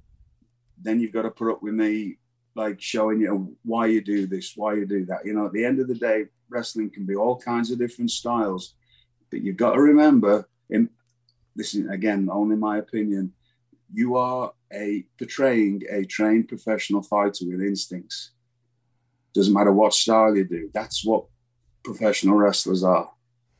then 0.81 0.99
you've 0.99 1.13
got 1.13 1.23
to 1.23 1.31
put 1.31 1.51
up 1.51 1.63
with 1.63 1.73
me, 1.73 2.17
like 2.55 2.81
showing 2.81 3.21
you 3.21 3.55
why 3.63 3.87
you 3.87 4.01
do 4.01 4.27
this, 4.27 4.53
why 4.55 4.73
you 4.73 4.85
do 4.85 5.05
that. 5.05 5.25
You 5.25 5.33
know, 5.33 5.45
at 5.45 5.53
the 5.53 5.65
end 5.65 5.79
of 5.79 5.87
the 5.87 5.95
day, 5.95 6.25
wrestling 6.49 6.89
can 6.89 7.05
be 7.05 7.15
all 7.15 7.37
kinds 7.39 7.71
of 7.71 7.79
different 7.79 8.11
styles. 8.11 8.75
But 9.29 9.41
you've 9.41 9.57
got 9.57 9.73
to 9.73 9.81
remember, 9.81 10.47
in, 10.69 10.89
this 11.55 11.73
is 11.75 11.89
again 11.89 12.29
only 12.31 12.55
my 12.55 12.77
opinion, 12.77 13.33
you 13.93 14.15
are 14.17 14.53
a 14.73 15.05
portraying 15.17 15.83
a 15.89 16.05
trained 16.05 16.47
professional 16.47 17.01
fighter 17.01 17.45
with 17.45 17.61
instincts. 17.61 18.31
Doesn't 19.33 19.53
matter 19.53 19.71
what 19.71 19.93
style 19.93 20.35
you 20.35 20.45
do. 20.45 20.69
That's 20.73 21.05
what 21.05 21.25
professional 21.83 22.35
wrestlers 22.35 22.83
are. 22.83 23.11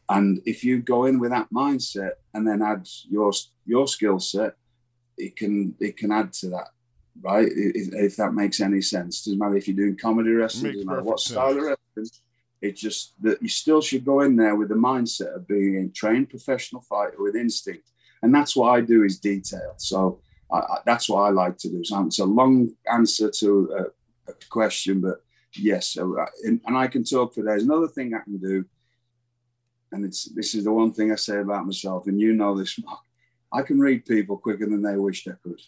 And 0.10 0.42
if 0.46 0.63
you 0.63 0.82
go 0.82 1.06
in 1.06 1.20
with 1.20 1.32
that 1.32 1.48
mindset 1.54 2.12
and 2.34 2.46
then 2.46 2.62
add 2.62 2.88
your 3.10 3.32
your 3.66 3.88
skill 3.88 4.20
set, 4.20 4.56
it 5.18 5.36
can 5.36 5.75
it 5.80 5.96
can 5.96 6.12
add 6.12 6.34
to 6.34 6.50
that, 6.50 6.70
right? 7.20 7.48
If, 7.50 7.94
if 7.94 8.15
that 8.18 8.34
makes 8.34 8.60
any 8.60 8.82
sense. 8.82 9.24
Doesn't 9.24 9.39
matter 9.39 9.56
if 9.56 9.68
you're 9.68 9.77
doing 9.77 9.98
comedy 9.98 10.32
wrestling, 10.32 10.74
doesn't 10.74 10.88
matter 10.88 11.03
what 11.03 11.18
perfect 11.18 11.30
style 11.30 11.58
of 11.58 11.77
wrestling. 11.96 12.22
It's 12.62 12.80
just 12.80 13.13
that 13.24 13.41
you 13.41 13.48
still 13.48 13.82
should 13.82 14.06
go 14.06 14.22
in 14.22 14.36
there 14.36 14.56
with 14.56 14.70
the 14.70 14.75
mindset 14.75 15.36
of 15.36 15.48
being 15.48 15.77
a 15.77 15.88
trained 15.89 16.30
professional 16.30 16.82
fighter 16.82 17.15
with 17.18 17.36
instinct, 17.36 17.89
and 18.22 18.34
that's 18.34 18.56
what 18.56 18.70
I 18.70 18.82
do 18.82 19.03
is 19.03 19.20
detail. 19.20 19.74
So 19.77 20.22
I, 20.51 20.58
I, 20.58 20.77
that's 20.86 21.10
what 21.10 21.22
I 21.22 21.30
like 21.30 21.58
to 21.60 21.70
do. 21.70 21.84
So 21.84 22.06
it's 22.06 22.20
a 22.20 22.25
long 22.25 22.70
answer 22.91 23.32
to 23.39 23.91
a, 24.27 24.32
a 24.32 24.34
question, 24.50 25.01
but 25.01 25.24
yes. 25.56 25.88
So, 25.88 26.20
uh, 26.20 26.27
and, 26.44 26.62
and 26.68 26.77
I 26.77 26.86
can 26.86 27.03
talk 27.03 27.34
for 27.34 27.44
days. 27.44 27.63
Another 27.63 27.88
thing 27.88 28.13
I 28.13 28.20
can 28.20 28.38
do, 28.38 28.63
and 29.91 30.06
it's 30.06 30.25
this 30.25 30.53
is 30.53 30.63
the 30.63 30.72
one 30.72 30.94
thing 30.94 31.12
I 31.12 31.15
say 31.15 31.39
about 31.39 31.65
myself, 31.65 32.06
and 32.06 32.20
you 32.20 32.34
know 32.34 32.56
this, 32.56 32.80
Mark. 32.84 33.00
I 33.51 33.63
can 33.63 33.80
read 33.80 34.06
people 34.06 34.38
quicker 34.38 34.65
than 34.65 34.84
they 34.84 34.98
wish 34.98 35.27
I 35.27 35.32
could. 35.44 35.60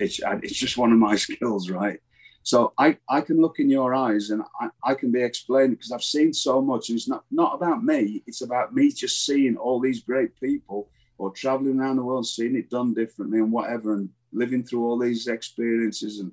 It's 0.00 0.22
uh, 0.22 0.38
it's 0.42 0.58
just 0.58 0.78
one 0.78 0.92
of 0.92 0.98
my 0.98 1.16
skills, 1.26 1.70
right? 1.70 2.00
So 2.42 2.72
I, 2.78 2.96
I 3.08 3.20
can 3.20 3.40
look 3.40 3.58
in 3.58 3.68
your 3.68 3.94
eyes 3.94 4.30
and 4.30 4.42
I, 4.60 4.68
I 4.82 4.94
can 4.94 5.12
be 5.12 5.22
explained 5.22 5.72
because 5.72 5.92
I've 5.92 6.02
seen 6.02 6.32
so 6.32 6.62
much. 6.62 6.88
And 6.88 6.96
it's 6.96 7.08
not, 7.08 7.24
not 7.30 7.54
about 7.54 7.84
me. 7.84 8.22
It's 8.26 8.40
about 8.40 8.74
me 8.74 8.90
just 8.90 9.26
seeing 9.26 9.56
all 9.56 9.78
these 9.78 10.02
great 10.02 10.38
people 10.40 10.88
or 11.18 11.30
traveling 11.30 11.78
around 11.78 11.96
the 11.96 12.02
world, 12.02 12.26
seeing 12.26 12.56
it 12.56 12.70
done 12.70 12.94
differently 12.94 13.40
and 13.40 13.52
whatever, 13.52 13.92
and 13.92 14.08
living 14.32 14.64
through 14.64 14.86
all 14.86 14.98
these 14.98 15.26
experiences. 15.26 16.20
And 16.20 16.32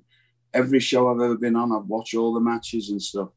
every 0.54 0.80
show 0.80 1.08
I've 1.08 1.20
ever 1.20 1.36
been 1.36 1.56
on, 1.56 1.72
I've 1.72 1.88
watched 1.88 2.14
all 2.14 2.32
the 2.32 2.40
matches 2.40 2.88
and 2.88 3.02
stuff. 3.02 3.28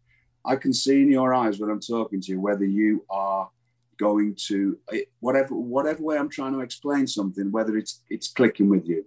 I 0.45 0.55
can 0.55 0.73
see 0.73 1.01
in 1.01 1.11
your 1.11 1.33
eyes 1.33 1.59
when 1.59 1.69
I'm 1.69 1.81
talking 1.81 2.21
to 2.21 2.31
you 2.31 2.39
whether 2.39 2.65
you 2.65 3.05
are 3.09 3.49
going 3.97 4.35
to 4.47 4.79
eh, 4.91 5.01
whatever 5.19 5.53
whatever 5.53 6.01
way 6.01 6.17
I'm 6.17 6.29
trying 6.29 6.53
to 6.53 6.61
explain 6.61 7.05
something, 7.05 7.51
whether 7.51 7.77
it's 7.77 8.01
it's 8.09 8.31
clicking 8.31 8.69
with 8.69 8.87
you. 8.87 9.05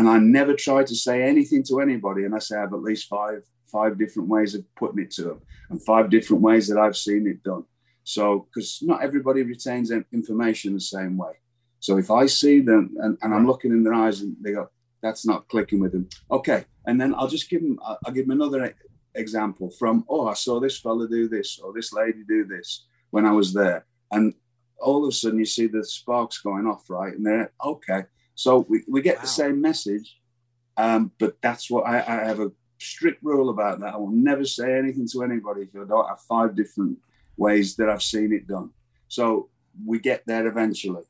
And 0.00 0.08
I 0.08 0.18
never 0.18 0.54
try 0.54 0.82
to 0.82 0.94
say 0.94 1.22
anything 1.22 1.62
to 1.64 1.80
anybody, 1.80 2.24
and 2.24 2.34
I 2.34 2.38
say 2.38 2.56
I 2.56 2.62
have 2.62 2.72
at 2.72 2.80
least 2.80 3.06
five 3.06 3.42
five 3.66 3.98
different 3.98 4.30
ways 4.30 4.54
of 4.54 4.64
putting 4.74 5.00
it 5.04 5.10
to 5.16 5.24
them, 5.24 5.40
and 5.68 5.84
five 5.84 6.08
different 6.08 6.42
ways 6.42 6.68
that 6.68 6.78
I've 6.78 6.96
seen 6.96 7.26
it 7.26 7.42
done. 7.42 7.64
So, 8.02 8.46
because 8.46 8.78
not 8.80 9.02
everybody 9.02 9.42
retains 9.42 9.90
information 9.90 10.72
the 10.72 10.80
same 10.80 11.18
way. 11.18 11.34
So 11.80 11.98
if 11.98 12.10
I 12.10 12.24
see 12.24 12.62
them 12.62 12.96
and, 13.02 13.18
and 13.20 13.34
I'm 13.34 13.46
looking 13.46 13.72
in 13.72 13.84
their 13.84 13.92
eyes 13.92 14.22
and 14.22 14.34
they 14.40 14.52
go, 14.52 14.70
"That's 15.02 15.26
not 15.26 15.48
clicking 15.48 15.80
with 15.80 15.92
them," 15.92 16.08
okay, 16.30 16.64
and 16.86 16.98
then 16.98 17.14
I'll 17.14 17.34
just 17.36 17.50
give 17.50 17.60
them 17.60 17.78
I'll 17.84 17.98
I'll 18.06 18.14
give 18.14 18.26
them 18.26 18.40
another 18.40 18.74
example 19.14 19.68
from, 19.78 20.06
"Oh, 20.08 20.28
I 20.28 20.34
saw 20.44 20.60
this 20.60 20.78
fella 20.80 21.08
do 21.08 21.28
this 21.28 21.58
or 21.62 21.74
this 21.74 21.92
lady 21.92 22.22
do 22.26 22.46
this 22.46 22.86
when 23.10 23.26
I 23.26 23.32
was 23.32 23.52
there," 23.52 23.84
and 24.10 24.32
all 24.78 25.04
of 25.04 25.10
a 25.10 25.12
sudden 25.12 25.40
you 25.40 25.44
see 25.44 25.66
the 25.66 25.84
sparks 25.84 26.38
going 26.38 26.66
off, 26.66 26.88
right? 26.88 27.12
And 27.14 27.26
they're 27.26 27.52
okay. 27.62 28.04
So 28.40 28.64
we, 28.70 28.82
we 28.88 29.02
get 29.02 29.16
Wow. 29.16 29.22
the 29.22 29.28
same 29.28 29.60
message, 29.60 30.18
um, 30.78 31.12
but 31.18 31.36
that's 31.42 31.70
what 31.70 31.86
I, 31.86 31.98
I 31.98 32.24
have 32.26 32.40
a 32.40 32.50
strict 32.78 33.22
rule 33.22 33.50
about 33.50 33.80
that. 33.80 33.92
I 33.92 33.98
will 33.98 34.10
never 34.10 34.46
say 34.46 34.78
anything 34.78 35.06
to 35.08 35.22
anybody 35.22 35.64
if 35.64 35.68
I 35.76 35.84
don't 35.86 36.08
have 36.08 36.20
five 36.22 36.56
different 36.56 36.96
ways 37.36 37.76
that 37.76 37.90
I've 37.90 38.02
seen 38.02 38.32
it 38.32 38.48
done. 38.48 38.70
So 39.08 39.50
we 39.84 39.98
get 39.98 40.22
there 40.26 40.46
eventually. 40.46 41.02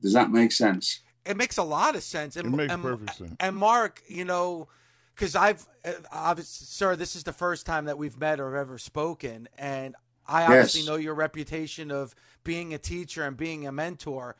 Does 0.00 0.12
that 0.12 0.30
make 0.30 0.52
sense? 0.52 1.00
It 1.26 1.36
makes 1.36 1.56
a 1.56 1.64
lot 1.64 1.96
of 1.96 2.04
sense. 2.04 2.36
And, 2.36 2.54
It 2.54 2.56
makes 2.56 2.72
and, 2.72 2.80
perfect 2.80 3.16
sense. 3.16 3.36
And 3.40 3.56
Mark, 3.56 4.00
you 4.06 4.24
know, 4.24 4.68
because 5.16 5.34
I've, 5.34 5.66
uh, 5.84 5.94
obviously, 6.12 6.66
sir, 6.66 6.94
this 6.94 7.16
is 7.16 7.24
the 7.24 7.32
first 7.32 7.66
time 7.66 7.86
that 7.86 7.98
we've 7.98 8.16
met 8.16 8.38
or 8.38 8.56
ever 8.56 8.78
spoken, 8.78 9.48
and 9.58 9.96
I 10.28 10.44
obviously 10.44 10.82
yes. 10.82 10.88
know 10.88 10.94
your 10.94 11.14
reputation 11.14 11.90
of 11.90 12.14
being 12.44 12.72
a 12.72 12.78
teacher 12.78 13.24
and 13.24 13.36
being 13.36 13.66
a 13.66 13.72
mentor. 13.72 14.36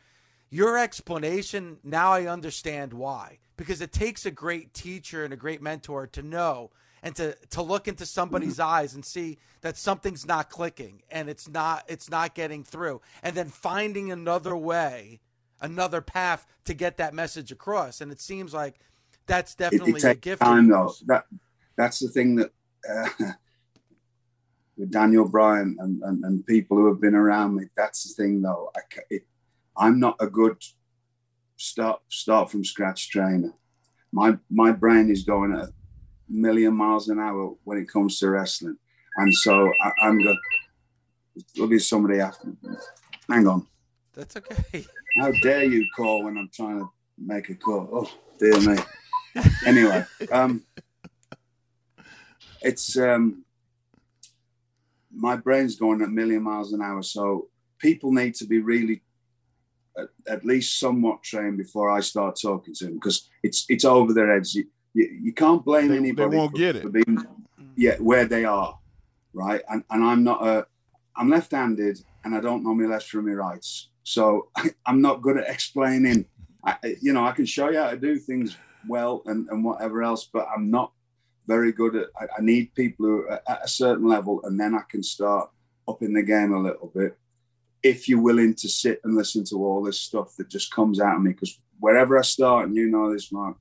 Your 0.50 0.78
explanation, 0.78 1.78
now 1.85 2.12
I 2.12 2.26
understand 2.26 2.93
why. 2.93 3.38
Because 3.57 3.81
it 3.81 3.93
takes 3.93 4.25
a 4.25 4.31
great 4.31 4.73
teacher 4.73 5.25
and 5.25 5.33
a 5.33 5.37
great 5.37 5.61
mentor 5.61 6.07
to 6.09 6.23
know 6.23 6.71
and 7.02 7.14
to 7.17 7.37
to 7.50 7.62
look 7.62 7.88
into 7.88 8.07
somebody's 8.07 8.59
mm-hmm. 8.59 8.71
eyes 8.71 8.95
and 8.95 9.05
see 9.05 9.38
that 9.61 9.76
something's 9.76 10.26
not 10.26 10.50
clicking 10.50 11.02
and 11.11 11.28
it's 11.28 11.49
not 11.49 11.85
it's 11.88 12.11
not 12.11 12.35
getting 12.35 12.64
through. 12.64 13.00
And 13.23 13.37
then 13.37 13.49
finding 13.49 14.11
another 14.12 14.57
way 14.57 15.21
another 15.61 16.00
path 16.00 16.47
to 16.64 16.75
get 16.75 16.97
that 16.99 17.14
message 17.14 17.50
across. 17.50 18.00
And 18.00 18.12
it 18.12 18.21
seems 18.21 18.55
like 18.55 18.78
that's 19.26 19.55
definitely 19.55 19.93
it, 19.93 20.05
it 20.05 20.11
a 20.11 20.14
gift 20.14 20.43
time 20.43 20.69
though. 20.69 20.95
that 21.07 21.25
that's 21.76 21.99
the 21.99 22.09
thing 22.09 22.37
that 22.37 22.52
uh, 22.88 23.09
with 24.76 24.90
Daniel 24.90 25.28
Bryan 25.28 25.76
and, 25.81 26.02
and, 26.02 26.25
and 26.25 26.47
people 26.47 26.76
who 26.76 26.87
have 26.87 27.00
been 27.00 27.14
around 27.14 27.57
me 27.57 27.64
that's 27.76 28.05
the 28.05 28.23
thing 28.23 28.43
though. 28.43 28.71
I, 28.76 28.81
it, 29.11 29.26
I'm 29.78 30.00
not 30.00 30.16
a 30.20 30.26
good 30.26 30.56
start 31.56 32.00
start 32.08 32.50
from 32.50 32.64
scratch 32.64 33.11
trainer 33.11 33.52
my 34.12 34.37
my 34.50 34.73
brain 34.73 35.11
is 35.11 35.25
going 35.25 35.54
at 35.54 35.68
million 36.28 36.75
miles 36.75 37.08
an 37.08 37.18
hour 37.18 37.54
when 37.64 37.78
it 37.78 37.88
comes 37.88 38.18
to 38.18 38.30
wrestling. 38.30 38.76
And 39.16 39.35
so 39.35 39.73
I, 39.82 40.08
am 40.08 40.23
going 40.23 40.38
there'll 41.54 41.68
be 41.68 41.78
somebody 41.78 42.20
after. 42.20 42.52
Hang 43.28 43.47
on. 43.47 43.66
That's 44.14 44.37
okay. 44.37 44.87
How 45.18 45.32
dare 45.42 45.64
you 45.64 45.87
call 45.97 46.25
when 46.25 46.37
I'm 46.37 46.50
trying 46.52 46.80
to 46.80 46.90
make 47.18 47.49
a 47.49 47.54
call? 47.54 47.88
Oh, 47.92 48.11
dear 48.38 48.61
me. 48.61 48.82
anyway, 49.66 50.04
um, 50.32 50.64
it's 52.62 52.97
um, 52.97 53.44
my 55.12 55.37
brain's 55.37 55.76
going 55.76 56.02
a 56.02 56.08
million 56.08 56.42
miles 56.42 56.73
an 56.73 56.82
hour. 56.82 57.02
So 57.02 57.49
people 57.78 58.12
need 58.12 58.35
to 58.37 58.47
be 58.47 58.61
really 58.61 59.02
at, 59.99 60.09
at 60.28 60.45
least 60.45 60.78
somewhat 60.78 61.23
trained 61.23 61.59
before 61.59 61.90
I 61.90 62.00
start 62.00 62.38
talking 62.40 62.75
to 62.75 62.85
them 62.85 62.95
because 62.95 63.28
it's 63.43 63.67
it's 63.69 63.85
over 63.85 64.12
their 64.12 64.33
heads 64.33 64.57
you, 64.99 65.19
you 65.21 65.33
can't 65.33 65.64
blame 65.64 65.88
they, 65.88 65.97
anybody. 65.97 66.31
They 66.31 66.37
won't 66.37 66.52
for, 66.52 66.59
get 66.59 66.76
it. 66.76 66.83
For 66.83 66.90
being, 66.90 67.25
yeah, 67.76 67.97
where 67.97 68.25
they 68.25 68.45
are, 68.45 68.78
right? 69.33 69.62
And 69.69 69.85
and 69.90 70.05
I'm 70.05 70.25
not 70.25 70.47
a, 70.47 70.67
I'm 71.17 71.31
left-handed, 71.31 72.00
and 72.25 72.35
I 72.35 72.40
don't 72.40 72.64
know 72.64 72.75
my 72.75 72.87
left 72.87 73.09
from 73.09 73.26
my 73.26 73.33
rights, 73.33 73.90
so 74.02 74.49
I, 74.57 74.71
am 74.87 75.00
not 75.00 75.23
good 75.23 75.38
at 75.38 75.49
explaining. 75.49 76.26
I, 76.64 76.97
you 77.00 77.12
know, 77.12 77.25
I 77.25 77.33
can 77.33 77.47
show 77.47 77.69
you 77.71 77.78
how 77.78 77.90
to 77.90 77.97
do 77.97 78.19
things 78.19 78.57
well 78.88 79.23
and 79.26 79.49
and 79.50 79.64
whatever 79.64 80.02
else, 80.02 80.28
but 80.33 80.49
I'm 80.55 80.71
not 80.71 80.93
very 81.47 81.73
good 81.73 81.95
at. 81.95 82.09
I, 82.21 82.25
I 82.38 82.40
need 82.40 82.75
people 82.75 83.07
who 83.07 83.26
are 83.28 83.40
at 83.49 83.64
a 83.64 83.69
certain 83.69 84.09
level, 84.09 84.40
and 84.45 84.59
then 84.59 84.75
I 84.75 84.83
can 84.90 85.02
start 85.02 85.50
up 85.87 86.02
in 86.02 86.12
the 86.12 86.23
game 86.23 86.52
a 86.52 86.61
little 86.61 86.93
bit. 86.95 87.17
If 87.82 88.08
you're 88.08 88.23
willing 88.23 88.54
to 88.56 88.68
sit 88.68 89.00
and 89.04 89.16
listen 89.16 89.44
to 89.47 89.64
all 89.64 89.82
this 89.82 90.00
stuff 90.00 90.35
that 90.37 90.49
just 90.49 90.73
comes 90.73 91.00
out 91.00 91.16
of 91.16 91.23
me, 91.23 91.32
because 91.32 91.61
wherever 91.80 92.18
I 92.18 92.23
start, 92.23 92.66
and 92.66 92.76
you 92.76 92.88
know 92.88 93.12
this, 93.12 93.32
Mark, 93.32 93.56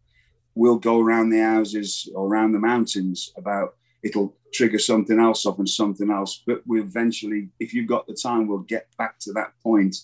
we'll 0.56 0.80
go 0.80 1.00
around 1.00 1.30
the 1.30 1.40
houses 1.40 2.10
or 2.16 2.28
around 2.28 2.52
the 2.52 2.60
mountains 2.60 3.32
about 3.38 3.76
it'll 4.04 4.36
trigger 4.54 4.80
something 4.80 5.20
else 5.20 5.46
up 5.46 5.60
and 5.60 5.70
something 5.70 6.10
else. 6.10 6.42
But 6.46 6.62
we 6.66 6.80
eventually, 6.80 7.50
if 7.60 7.74
you've 7.74 7.88
got 7.88 8.08
the 8.08 8.14
time, 8.14 8.48
we'll 8.48 8.60
get 8.60 8.88
back 8.98 9.20
to 9.20 9.34
that 9.34 9.54
point 9.62 9.96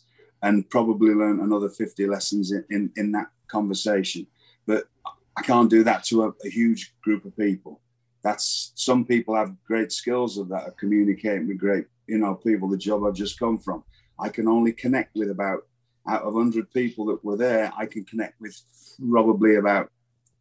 and 0.41 0.69
probably 0.69 1.13
learn 1.13 1.39
another 1.39 1.69
50 1.69 2.05
lessons 2.07 2.51
in, 2.51 2.65
in, 2.69 2.91
in 2.97 3.11
that 3.13 3.27
conversation. 3.47 4.27
But 4.67 4.83
I 5.37 5.41
can't 5.41 5.69
do 5.69 5.83
that 5.83 6.03
to 6.05 6.23
a, 6.23 6.33
a, 6.45 6.49
huge 6.49 6.93
group 7.01 7.25
of 7.25 7.35
people. 7.35 7.81
That's 8.23 8.71
some 8.75 9.05
people 9.05 9.35
have 9.35 9.55
great 9.65 9.91
skills 9.91 10.37
of 10.37 10.49
that, 10.49 10.67
of 10.67 10.77
communicating 10.77 11.47
with 11.47 11.57
great, 11.57 11.85
you 12.07 12.17
know, 12.17 12.35
people, 12.35 12.69
the 12.69 12.77
job 12.77 13.03
I've 13.03 13.15
just 13.15 13.39
come 13.39 13.57
from. 13.57 13.83
I 14.23 14.29
can 14.29 14.47
only 14.47 14.71
connect 14.71 15.15
with 15.15 15.29
about 15.29 15.67
out 16.07 16.23
of 16.23 16.33
100 16.33 16.71
people 16.71 17.05
that 17.07 17.23
were 17.23 17.37
there, 17.37 17.71
I 17.77 17.85
can 17.85 18.05
connect 18.05 18.39
with 18.39 18.59
probably 19.09 19.55
about 19.55 19.89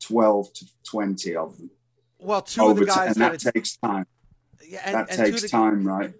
12 0.00 0.52
to 0.52 0.66
20 0.84 1.36
of 1.36 1.56
them. 1.58 1.70
Well, 2.18 2.42
two 2.42 2.68
of 2.68 2.76
the 2.76 2.86
guys 2.86 3.16
and 3.16 3.22
that, 3.22 3.40
that 3.40 3.52
takes 3.52 3.76
time. 3.76 4.06
Yeah, 4.66 4.82
and, 4.84 4.94
that 4.94 5.10
and 5.10 5.18
takes 5.18 5.42
the, 5.42 5.48
time, 5.48 5.86
right? 5.86 6.14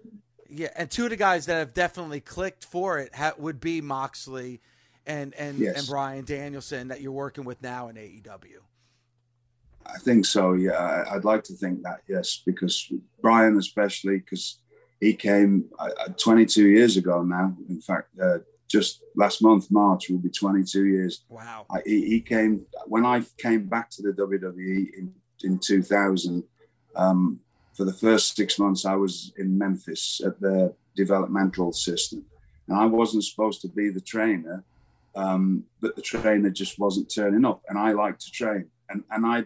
Yeah, 0.49 0.69
and 0.75 0.91
two 0.91 1.05
of 1.05 1.09
the 1.09 1.15
guys 1.15 1.45
that 1.45 1.55
have 1.55 1.73
definitely 1.73 2.19
clicked 2.19 2.65
for 2.65 2.99
it 2.99 3.15
ha- 3.15 3.33
would 3.37 3.59
be 3.59 3.79
Moxley 3.81 4.59
and 5.05 5.33
and 5.35 5.57
yes. 5.57 5.79
and 5.79 5.87
Bryan 5.87 6.25
Danielson 6.25 6.89
that 6.89 7.01
you're 7.01 7.13
working 7.13 7.45
with 7.45 7.61
now 7.61 7.87
in 7.87 7.95
AEW. 7.95 8.59
I 9.85 9.97
think 9.99 10.25
so. 10.25 10.53
Yeah, 10.53 11.05
I'd 11.09 11.25
like 11.25 11.43
to 11.45 11.53
think 11.53 11.83
that 11.83 12.01
yes, 12.07 12.41
because 12.45 12.91
Bryan, 13.21 13.57
especially 13.57 14.19
because 14.19 14.59
he 15.03 15.13
came 15.13 15.65
uh, 15.77 15.89
22 16.17 16.69
years 16.69 16.95
ago 16.95 17.23
now. 17.23 17.53
In 17.67 17.81
fact, 17.81 18.07
uh, 18.21 18.37
just 18.69 19.03
last 19.17 19.41
month, 19.41 19.69
March, 19.69 20.09
will 20.09 20.17
be 20.17 20.29
22 20.29 20.85
years. 20.85 21.25
Wow. 21.27 21.65
I, 21.69 21.81
he, 21.85 22.07
he, 22.07 22.21
came, 22.21 22.65
when 22.87 23.05
I 23.05 23.23
came 23.37 23.65
back 23.65 23.89
to 23.91 24.01
the 24.01 24.13
WWE 24.13 24.87
in, 24.97 25.13
in 25.43 25.59
2000, 25.59 26.43
um, 26.95 27.39
for 27.73 27.83
the 27.83 27.93
first 27.93 28.35
six 28.35 28.57
months, 28.57 28.85
I 28.85 28.95
was 28.95 29.33
in 29.37 29.57
Memphis 29.57 30.21
at 30.25 30.39
the 30.39 30.73
developmental 30.95 31.73
system. 31.73 32.23
And 32.69 32.77
I 32.77 32.85
wasn't 32.85 33.25
supposed 33.25 33.59
to 33.63 33.67
be 33.67 33.89
the 33.89 33.99
trainer, 33.99 34.63
um, 35.15 35.65
but 35.81 35.97
the 35.97 36.01
trainer 36.01 36.49
just 36.49 36.79
wasn't 36.79 37.13
turning 37.13 37.43
up. 37.43 37.61
And 37.67 37.77
I 37.77 37.91
like 37.91 38.19
to 38.19 38.31
train. 38.31 38.69
And, 38.89 39.03
and 39.11 39.25
I, 39.25 39.43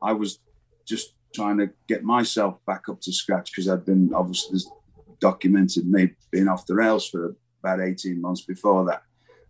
I 0.00 0.12
was 0.12 0.38
just 0.86 1.14
trying 1.34 1.58
to 1.58 1.70
get 1.88 2.04
myself 2.04 2.58
back 2.64 2.88
up 2.88 3.00
to 3.00 3.12
scratch 3.12 3.50
because 3.50 3.68
I'd 3.68 3.84
been 3.84 4.12
obviously 4.14 4.60
documented 5.20 5.86
me 5.86 6.10
being 6.30 6.48
off 6.48 6.66
the 6.66 6.74
rails 6.74 7.08
for 7.08 7.36
about 7.62 7.80
18 7.80 8.20
months 8.20 8.42
before 8.42 8.86
that. 8.86 9.02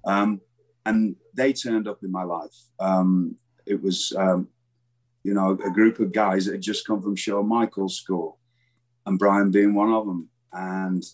Um, 0.05 0.41
and 0.87 1.17
they 1.35 1.53
turned 1.53 1.89
up 1.89 2.03
in 2.03 2.11
my 2.11 2.25
life. 2.25 2.55
Um, 2.79 3.37
it 3.67 3.81
was, 3.81 4.13
um, 4.17 4.49
you 5.23 5.35
know, 5.35 5.51
a 5.51 5.71
group 5.71 6.01
of 6.01 6.13
guys 6.13 6.47
that 6.47 6.53
had 6.53 6.63
just 6.63 6.87
come 6.87 7.03
from 7.03 7.17
Shawn 7.17 7.49
Michaels 7.49 7.97
school, 7.97 8.39
and 9.07 9.19
Bryan 9.19 9.51
being 9.51 9.75
one 9.75 9.93
of 9.93 10.07
them. 10.07 10.29
And 10.53 11.05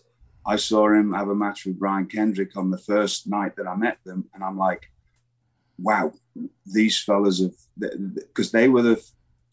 I 0.46 0.56
saw 0.56 0.88
him 0.88 1.12
have 1.12 1.28
a 1.28 1.34
match 1.34 1.66
with 1.66 1.78
Brian 1.78 2.06
Kendrick 2.06 2.56
on 2.56 2.70
the 2.70 2.78
first 2.78 3.28
night 3.28 3.56
that 3.56 3.66
I 3.66 3.74
met 3.74 3.98
them, 4.04 4.28
and 4.32 4.44
I'm 4.44 4.56
like, 4.56 4.90
wow, 5.78 6.12
these 6.64 7.02
fellas 7.02 7.40
have, 7.40 7.90
because 8.14 8.52
they 8.52 8.68
were 8.68 8.82
the 8.82 9.04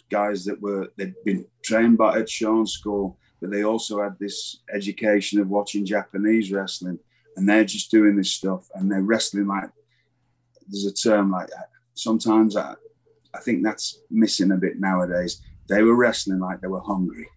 guys 0.10 0.46
that 0.46 0.62
were 0.62 0.88
they'd 0.96 1.16
been 1.26 1.46
trained 1.64 1.98
by 1.98 2.20
at 2.20 2.30
Shawn 2.30 2.68
school, 2.68 3.18
but 3.44 3.52
they 3.52 3.66
also 3.66 4.02
had 4.02 4.18
this 4.18 4.62
education 4.74 5.42
of 5.42 5.50
watching 5.50 5.86
Japanese 5.86 6.50
wrestling 6.50 6.98
and 7.36 7.50
they're 7.50 7.66
just 7.66 7.92
doing 7.92 8.16
this 8.16 8.32
stuff 8.32 8.70
and 8.74 8.90
they're 8.90 9.02
wrestling 9.02 9.48
like 9.48 9.70
there's 10.70 10.86
a 10.86 10.94
term 10.94 11.30
like 11.30 11.48
that. 11.48 11.68
Sometimes 11.94 12.56
I, 12.56 12.76
I 13.36 13.40
think 13.42 13.62
that's 13.62 14.00
missing 14.10 14.54
a 14.54 14.56
bit 14.56 14.80
nowadays. 14.80 15.42
They 15.68 15.84
were 15.84 15.98
wrestling 15.98 16.40
like 16.40 16.62
they 16.62 16.70
were 16.70 16.80
hungry. 16.80 17.28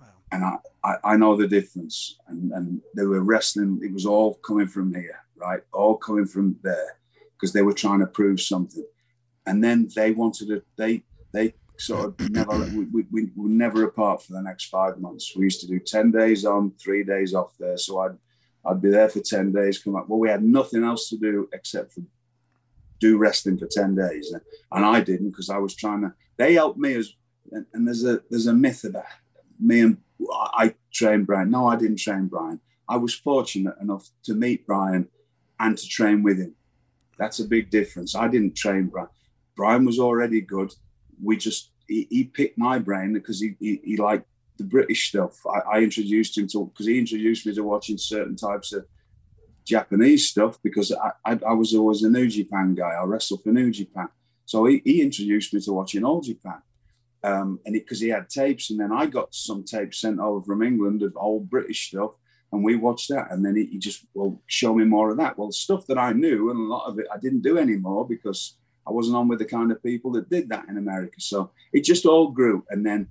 Wow. 0.00 0.06
And 0.32 0.42
I, 0.42 0.56
I, 0.82 0.94
I, 1.12 1.16
know 1.18 1.36
the 1.36 1.46
difference. 1.46 2.16
And, 2.28 2.50
and 2.52 2.80
they 2.96 3.04
were 3.04 3.20
wrestling, 3.20 3.78
it 3.84 3.92
was 3.92 4.06
all 4.06 4.36
coming 4.36 4.68
from 4.68 4.94
here, 4.94 5.20
right? 5.36 5.60
All 5.74 5.98
coming 5.98 6.24
from 6.24 6.56
there 6.62 6.96
because 7.34 7.52
they 7.52 7.60
were 7.60 7.74
trying 7.74 8.00
to 8.00 8.06
prove 8.06 8.40
something. 8.40 8.86
And 9.44 9.62
then 9.62 9.90
they 9.94 10.12
wanted 10.12 10.48
to, 10.48 10.62
they, 10.78 11.02
they 11.34 11.52
sort 11.78 12.06
of 12.20 12.30
never, 12.30 12.58
we, 12.76 12.84
we, 12.84 13.04
we 13.10 13.30
were 13.36 13.48
never 13.48 13.84
apart 13.84 14.22
for 14.22 14.32
the 14.32 14.42
next 14.42 14.66
five 14.66 14.98
months. 14.98 15.34
We 15.36 15.44
used 15.44 15.60
to 15.62 15.66
do 15.66 15.78
10 15.78 16.10
days 16.10 16.44
on, 16.44 16.72
three 16.80 17.04
days 17.04 17.34
off 17.34 17.54
there. 17.58 17.76
So 17.76 18.00
I'd, 18.00 18.16
I'd 18.64 18.82
be 18.82 18.90
there 18.90 19.08
for 19.08 19.20
10 19.20 19.52
days, 19.52 19.78
come 19.78 19.94
back. 19.94 20.08
Well, 20.08 20.20
we 20.20 20.28
had 20.28 20.44
nothing 20.44 20.84
else 20.84 21.08
to 21.08 21.16
do 21.16 21.48
except 21.52 21.94
for 21.94 22.02
do 23.00 23.18
wrestling 23.18 23.58
for 23.58 23.66
10 23.66 23.96
days. 23.96 24.32
And 24.70 24.84
I 24.84 25.00
didn't 25.00 25.30
because 25.30 25.50
I 25.50 25.58
was 25.58 25.74
trying 25.74 26.02
to, 26.02 26.14
they 26.36 26.54
helped 26.54 26.78
me 26.78 26.94
as, 26.94 27.12
and, 27.50 27.66
and 27.72 27.86
there's 27.86 28.04
a, 28.04 28.20
there's 28.30 28.46
a 28.46 28.54
myth 28.54 28.84
about 28.84 29.04
me 29.58 29.80
and 29.80 29.96
I 30.30 30.74
trained 30.92 31.26
Bryan. 31.26 31.50
No, 31.50 31.66
I 31.66 31.76
didn't 31.76 31.98
train 31.98 32.26
Bryan. 32.26 32.60
I 32.88 32.96
was 32.96 33.14
fortunate 33.14 33.74
enough 33.80 34.08
to 34.24 34.34
meet 34.34 34.66
Bryan 34.66 35.08
and 35.58 35.76
to 35.76 35.88
train 35.88 36.22
with 36.22 36.38
him. 36.38 36.54
That's 37.18 37.40
a 37.40 37.44
big 37.44 37.70
difference. 37.70 38.14
I 38.14 38.28
didn't 38.28 38.56
train 38.56 38.86
Bryan. 38.86 39.08
Bryan 39.56 39.84
was 39.84 39.98
already 39.98 40.40
good. 40.40 40.72
We 41.22 41.36
just, 41.36 41.70
he, 41.86 42.06
he 42.10 42.24
picked 42.24 42.58
my 42.58 42.78
brain 42.78 43.12
because 43.12 43.40
he, 43.40 43.54
he, 43.60 43.80
he 43.84 43.96
liked 43.96 44.26
the 44.58 44.64
British 44.64 45.08
stuff. 45.08 45.38
I, 45.46 45.76
I 45.76 45.80
introduced 45.80 46.36
him 46.36 46.46
to 46.48 46.66
because 46.66 46.86
he 46.86 46.98
introduced 46.98 47.46
me 47.46 47.54
to 47.54 47.62
watching 47.62 47.98
certain 47.98 48.36
types 48.36 48.72
of 48.72 48.86
Japanese 49.64 50.28
stuff 50.28 50.58
because 50.62 50.92
I, 50.92 51.12
I, 51.24 51.38
I 51.48 51.52
was 51.52 51.74
always 51.74 52.02
a 52.02 52.10
New 52.10 52.28
Japan 52.28 52.74
guy. 52.74 52.90
I 52.90 53.04
wrestled 53.04 53.42
for 53.42 53.50
New 53.50 53.70
Japan, 53.70 54.08
so 54.44 54.64
he, 54.66 54.82
he 54.84 55.02
introduced 55.02 55.54
me 55.54 55.60
to 55.60 55.72
watching 55.72 56.04
All 56.04 56.20
Japan. 56.20 56.62
Um, 57.24 57.60
and 57.64 57.74
because 57.74 58.00
he 58.00 58.08
had 58.08 58.28
tapes, 58.28 58.70
and 58.70 58.80
then 58.80 58.92
I 58.92 59.06
got 59.06 59.32
some 59.32 59.62
tapes 59.62 60.00
sent 60.00 60.18
over 60.18 60.42
from 60.44 60.62
England 60.62 61.02
of 61.02 61.16
old 61.16 61.48
British 61.48 61.88
stuff, 61.88 62.12
and 62.50 62.64
we 62.64 62.74
watched 62.74 63.08
that. 63.10 63.30
And 63.30 63.44
then 63.44 63.54
he, 63.54 63.66
he 63.66 63.78
just 63.78 64.04
well 64.14 64.42
show 64.46 64.74
me 64.74 64.84
more 64.84 65.10
of 65.10 65.18
that. 65.18 65.38
Well, 65.38 65.52
stuff 65.52 65.86
that 65.86 65.98
I 65.98 66.12
knew, 66.12 66.50
and 66.50 66.58
a 66.58 66.74
lot 66.74 66.88
of 66.88 66.98
it 66.98 67.06
I 67.14 67.18
didn't 67.18 67.42
do 67.42 67.58
anymore 67.58 68.06
because 68.08 68.58
I 68.86 68.90
wasn't 68.90 69.16
on 69.16 69.28
with 69.28 69.38
the 69.38 69.44
kind 69.44 69.70
of 69.70 69.82
people 69.82 70.10
that 70.12 70.30
did 70.30 70.48
that 70.48 70.68
in 70.68 70.76
America. 70.76 71.20
So 71.20 71.50
it 71.72 71.84
just 71.84 72.06
all 72.06 72.30
grew, 72.30 72.64
and 72.70 72.84
then 72.84 73.08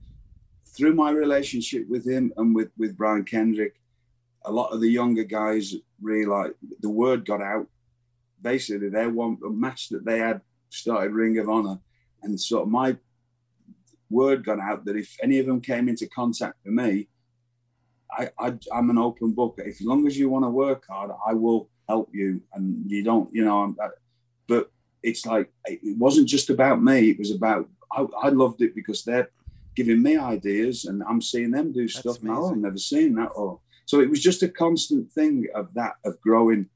through 0.76 0.96
my 0.96 1.12
relationship 1.12 1.88
with 1.90 2.08
him 2.08 2.34
and 2.38 2.56
with, 2.56 2.70
with 2.78 2.98
Brian 2.98 3.26
Kendrick, 3.26 3.76
a 4.46 4.52
lot 4.52 4.72
of 4.72 4.82
the 4.82 4.90
younger 4.90 5.24
guys 5.24 5.76
realized 6.02 6.56
the 6.80 6.90
word 6.90 7.26
got 7.26 7.42
out. 7.42 7.68
Basically, 8.42 8.90
they 8.90 9.06
want 9.08 9.40
a 9.46 9.50
match 9.50 9.90
that 9.90 10.06
they 10.06 10.18
had 10.18 10.42
started 10.70 11.12
Ring 11.12 11.38
of 11.38 11.50
Honor, 11.50 11.78
and 12.24 12.40
of 12.54 12.68
my 12.68 12.98
word 14.10 14.44
got 14.44 14.60
out 14.60 14.86
that 14.86 14.96
if 14.96 15.16
any 15.24 15.40
of 15.40 15.46
them 15.46 15.62
came 15.62 15.88
into 15.88 16.08
contact 16.08 16.56
with 16.66 16.74
me, 16.74 17.08
I, 18.12 18.30
I 18.38 18.54
am 18.74 18.90
an 18.90 18.98
open 18.98 19.32
book. 19.32 19.56
If 19.58 19.80
as 19.80 19.82
long 19.82 20.06
as 20.06 20.18
you 20.18 20.30
want 20.30 20.46
to 20.46 20.50
work 20.50 20.84
hard, 20.90 21.12
I 21.26 21.34
will 21.34 21.70
help 21.88 22.10
you. 22.14 22.42
And 22.54 22.90
you 22.92 23.04
don't, 23.04 23.34
you 23.34 23.46
know. 23.46 23.64
i'm 23.64 23.78
But 24.48 24.70
it's 25.04 25.26
like 25.26 25.52
it 25.66 25.98
wasn't 25.98 26.28
just 26.28 26.50
about 26.50 26.82
me. 26.82 27.10
It 27.10 27.20
was 27.20 27.32
about 27.32 27.68
I, 27.92 28.06
I 28.24 28.30
loved 28.30 28.62
it 28.62 28.76
because 28.76 29.04
they're 29.04 29.30
giving 29.76 30.02
me 30.02 30.18
ideas, 30.18 30.86
and 30.86 31.04
I'm 31.04 31.22
seeing 31.22 31.52
them 31.52 31.72
do 31.72 31.82
That's 31.82 32.00
stuff 32.00 32.24
now. 32.24 32.52
I've 32.52 32.58
never 32.58 32.78
seen 32.78 33.16
that. 33.16 33.30
Or 33.36 33.60
so 33.86 34.00
it 34.00 34.10
was 34.10 34.22
just 34.22 34.44
a 34.44 34.50
constant 34.50 35.12
thing 35.12 35.48
of 35.56 35.74
that 35.74 35.94
of 36.06 36.20
growing. 36.22 36.68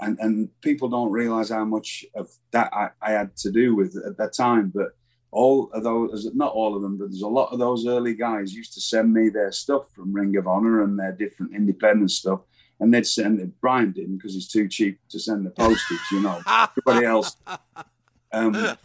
And, 0.00 0.18
and 0.18 0.48
people 0.60 0.88
don't 0.88 1.12
realize 1.12 1.50
how 1.50 1.64
much 1.64 2.04
of 2.16 2.28
that 2.50 2.70
I, 2.74 2.90
I 3.00 3.12
had 3.12 3.36
to 3.38 3.52
do 3.52 3.76
with 3.76 3.96
at 4.04 4.18
that 4.18 4.34
time. 4.34 4.72
But 4.74 4.88
all 5.30 5.70
of 5.72 5.82
those, 5.84 6.28
not 6.34 6.52
all 6.52 6.74
of 6.74 6.82
them, 6.82 6.98
but 6.98 7.10
there's 7.10 7.22
a 7.22 7.28
lot 7.28 7.52
of 7.52 7.58
those 7.58 7.86
early 7.86 8.14
guys 8.14 8.52
used 8.52 8.74
to 8.74 8.80
send 8.80 9.12
me 9.14 9.28
their 9.28 9.52
stuff 9.52 9.90
from 9.92 10.12
Ring 10.12 10.36
of 10.36 10.46
Honor 10.46 10.82
and 10.82 10.98
their 10.98 11.12
different 11.12 11.54
independent 11.54 12.10
stuff. 12.10 12.40
And 12.80 12.92
they'd 12.92 13.06
send 13.06 13.40
it. 13.40 13.60
Bryan 13.60 13.92
didn't 13.92 14.16
because 14.16 14.34
he's 14.34 14.48
too 14.48 14.68
cheap 14.68 14.98
to 15.10 15.18
send 15.18 15.46
the 15.46 15.50
postage, 15.50 15.98
you 16.10 16.20
know. 16.20 16.40
Everybody 16.46 17.06
else, 17.06 17.36
um, 18.32 18.76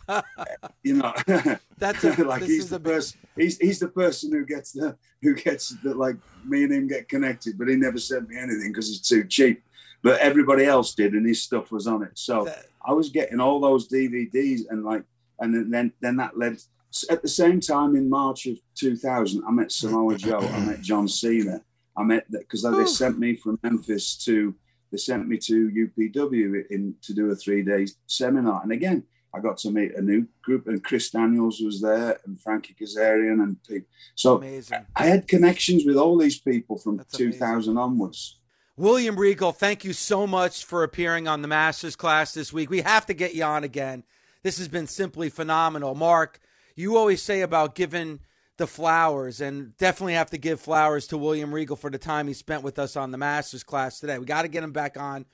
you 0.83 0.95
know, 0.95 1.13
That's 1.77 2.03
a, 2.03 2.23
like 2.23 2.41
this 2.41 2.49
he's 2.49 2.63
is 2.65 2.69
the 2.69 2.79
big- 2.79 2.93
person. 2.93 3.19
He's 3.35 3.57
he's 3.57 3.79
the 3.79 3.87
person 3.87 4.31
who 4.31 4.45
gets 4.45 4.73
the 4.73 4.95
who 5.21 5.33
gets 5.33 5.69
the 5.83 5.93
like 5.95 6.17
me 6.45 6.63
and 6.63 6.73
him 6.73 6.87
get 6.87 7.09
connected, 7.09 7.57
but 7.57 7.67
he 7.67 7.75
never 7.75 7.97
sent 7.97 8.29
me 8.29 8.37
anything 8.37 8.71
because 8.71 8.87
he's 8.89 9.01
too 9.01 9.25
cheap. 9.25 9.63
But 10.01 10.19
everybody 10.21 10.65
else 10.65 10.93
did, 10.93 11.13
and 11.13 11.25
his 11.27 11.41
stuff 11.41 11.71
was 11.71 11.87
on 11.87 12.03
it. 12.03 12.11
So 12.13 12.45
that- 12.45 12.67
I 12.85 12.93
was 12.93 13.09
getting 13.09 13.39
all 13.41 13.59
those 13.59 13.89
DVDs, 13.89 14.61
and 14.69 14.85
like, 14.85 15.03
and 15.39 15.73
then 15.73 15.91
then 15.99 16.17
that 16.17 16.37
led. 16.37 16.61
At 17.09 17.21
the 17.21 17.27
same 17.27 17.59
time, 17.59 17.95
in 17.95 18.09
March 18.09 18.47
of 18.47 18.57
2000, 18.75 19.43
I 19.47 19.51
met 19.51 19.71
Samoa 19.71 20.15
Joe. 20.17 20.39
I 20.39 20.59
met 20.61 20.81
John 20.81 21.07
Cena. 21.07 21.61
I 21.99 22.03
met 22.03 22.25
that 22.29 22.39
because 22.39 22.63
they 22.63 22.85
sent 22.85 23.19
me 23.19 23.35
from 23.35 23.59
Memphis 23.61 24.15
to 24.25 24.55
they 24.91 24.97
sent 24.97 25.27
me 25.27 25.37
to 25.37 25.69
UPW 25.69 26.65
in 26.71 26.95
to 27.01 27.13
do 27.13 27.29
a 27.29 27.35
three 27.35 27.61
day 27.61 27.87
seminar. 28.07 28.61
And 28.63 28.71
again, 28.71 29.03
I 29.33 29.39
got 29.39 29.57
to 29.59 29.71
meet 29.71 29.93
a 29.95 30.01
new 30.01 30.25
group, 30.41 30.67
and 30.67 30.83
Chris 30.83 31.11
Daniels 31.11 31.59
was 31.59 31.81
there, 31.81 32.17
and 32.25 32.39
Frankie 32.39 32.75
Kazarian, 32.79 33.43
and 33.43 33.61
people. 33.63 33.87
So 34.15 34.37
amazing. 34.37 34.85
I 34.95 35.05
had 35.05 35.27
connections 35.27 35.85
with 35.85 35.97
all 35.97 36.17
these 36.17 36.39
people 36.39 36.77
from 36.77 36.97
That's 36.97 37.19
amazing. 37.19 37.39
2000 37.39 37.77
onwards. 37.77 38.37
William 38.77 39.19
Regal, 39.19 39.51
thank 39.51 39.83
you 39.83 39.91
so 39.91 40.25
much 40.25 40.63
for 40.63 40.83
appearing 40.83 41.27
on 41.27 41.41
the 41.41 41.49
Masters 41.49 41.97
class 41.97 42.33
this 42.33 42.53
week. 42.53 42.69
We 42.69 42.81
have 42.81 43.05
to 43.07 43.13
get 43.13 43.35
you 43.35 43.43
on 43.43 43.65
again. 43.65 44.03
This 44.41 44.57
has 44.57 44.69
been 44.69 44.87
simply 44.87 45.29
phenomenal. 45.29 45.95
Mark, 45.95 46.39
you 46.75 46.95
always 46.95 47.21
say 47.21 47.41
about 47.41 47.75
giving 47.75 48.21
the 48.59 48.67
flowers, 48.67 49.41
and 49.41 49.75
definitely 49.77 50.13
have 50.13 50.29
to 50.29 50.37
give 50.37 50.59
flowers 50.59 51.07
to 51.07 51.17
William 51.17 51.51
Regal 51.51 51.77
for 51.77 51.89
the 51.89 51.97
time 51.97 52.27
he 52.27 52.33
spent 52.33 52.61
with 52.61 52.77
us 52.77 52.95
on 52.95 53.09
the 53.09 53.17
Masters 53.17 53.63
class 53.63 53.99
today. 53.99 54.19
We 54.19 54.25
got 54.25 54.43
to 54.43 54.49
get 54.49 54.63
him 54.63 54.73
back 54.73 54.99
on 54.99 55.25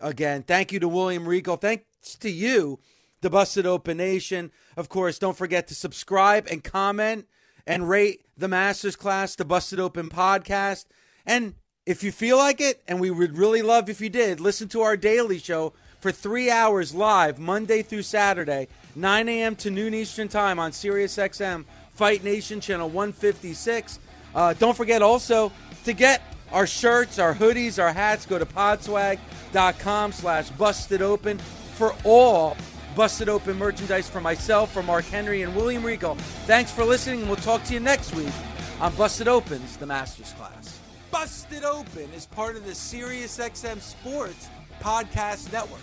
again. 0.00 0.42
Thank 0.42 0.72
you 0.72 0.80
to 0.80 0.88
William 0.88 1.26
Regal. 1.26 1.56
Thanks 1.56 2.16
to 2.20 2.28
you, 2.28 2.80
the 3.20 3.30
Busted 3.30 3.66
Open 3.66 3.96
Nation. 3.96 4.50
Of 4.76 4.88
course, 4.88 5.20
don't 5.20 5.36
forget 5.36 5.68
to 5.68 5.76
subscribe 5.76 6.48
and 6.50 6.62
comment 6.62 7.28
and 7.68 7.88
rate 7.88 8.26
the 8.36 8.48
Masters 8.48 8.96
class, 8.96 9.36
the 9.36 9.44
Busted 9.44 9.78
Open 9.78 10.08
podcast. 10.10 10.86
And 11.24 11.54
if 11.86 12.02
you 12.02 12.10
feel 12.10 12.36
like 12.36 12.60
it, 12.60 12.82
and 12.88 13.00
we 13.00 13.12
would 13.12 13.38
really 13.38 13.62
love 13.62 13.88
if 13.88 14.00
you 14.00 14.08
did, 14.08 14.40
listen 14.40 14.68
to 14.70 14.82
our 14.82 14.96
daily 14.96 15.38
show 15.38 15.72
for 16.00 16.10
three 16.10 16.50
hours 16.50 16.92
live, 16.92 17.38
Monday 17.38 17.82
through 17.82 18.02
Saturday, 18.02 18.66
9 18.96 19.28
a.m. 19.28 19.54
to 19.54 19.70
noon 19.70 19.94
Eastern 19.94 20.26
Time 20.26 20.58
on 20.58 20.72
Sirius 20.72 21.16
XM 21.16 21.64
Fight 21.94 22.24
Nation 22.24 22.60
Channel 22.60 22.88
156. 22.88 23.98
Uh, 24.34 24.54
don't 24.54 24.76
forget 24.76 25.02
also 25.02 25.52
to 25.84 25.92
get 25.92 26.22
our 26.52 26.66
shirts, 26.66 27.18
our 27.18 27.34
hoodies, 27.34 27.82
our 27.82 27.92
hats. 27.92 28.26
Go 28.26 28.38
to 28.38 28.46
podswag.com 28.46 30.12
slash 30.12 30.50
busted 30.50 31.02
open 31.02 31.38
for 31.74 31.94
all 32.04 32.56
busted 32.94 33.28
open 33.28 33.56
merchandise 33.56 34.08
for 34.08 34.20
myself, 34.20 34.72
for 34.72 34.82
Mark 34.82 35.04
Henry, 35.06 35.42
and 35.42 35.54
William 35.54 35.84
Regal. 35.84 36.14
Thanks 36.46 36.70
for 36.70 36.84
listening, 36.84 37.20
and 37.20 37.28
we'll 37.28 37.36
talk 37.36 37.64
to 37.64 37.74
you 37.74 37.80
next 37.80 38.14
week 38.14 38.32
on 38.80 38.94
Busted 38.96 39.28
Opens, 39.28 39.76
the 39.76 39.86
Masters 39.86 40.32
class. 40.32 40.78
Busted 41.10 41.64
Open 41.64 42.10
is 42.14 42.26
part 42.26 42.56
of 42.56 42.64
the 42.64 42.72
SiriusXM 42.72 43.80
Sports 43.80 44.48
Podcast 44.80 45.52
Network. 45.52 45.80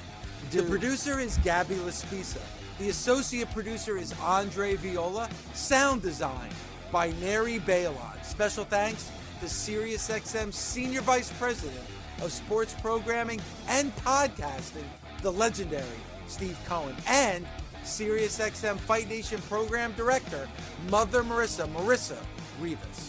The 0.51 0.63
producer 0.63 1.19
is 1.19 1.37
Gabby 1.39 1.75
Laspisa. 1.75 2.41
The 2.79 2.87
associate 2.87 3.51
producer 3.51 3.97
is 3.97 4.13
Andre 4.21 4.77
Viola. 4.77 5.29
Sound 5.53 6.01
design 6.01 6.49
by 6.93 7.11
Neri 7.19 7.59
Balon. 7.59 8.23
Special 8.23 8.63
thanks 8.63 9.11
to 9.41 9.47
SiriusXM 9.47 10.53
Senior 10.53 11.01
Vice 11.01 11.29
President 11.37 11.83
of 12.21 12.31
Sports 12.31 12.73
Programming 12.81 13.41
and 13.67 13.93
Podcasting, 13.97 14.87
the 15.21 15.31
legendary 15.31 15.83
Steve 16.27 16.57
Cohen, 16.65 16.95
and 17.05 17.45
SiriusXM 17.83 18.77
Fight 18.77 19.09
Nation 19.09 19.41
Program 19.49 19.91
Director, 19.97 20.47
Mother 20.89 21.21
Marissa, 21.21 21.67
Marissa 21.73 22.17
Rivas. 22.61 23.08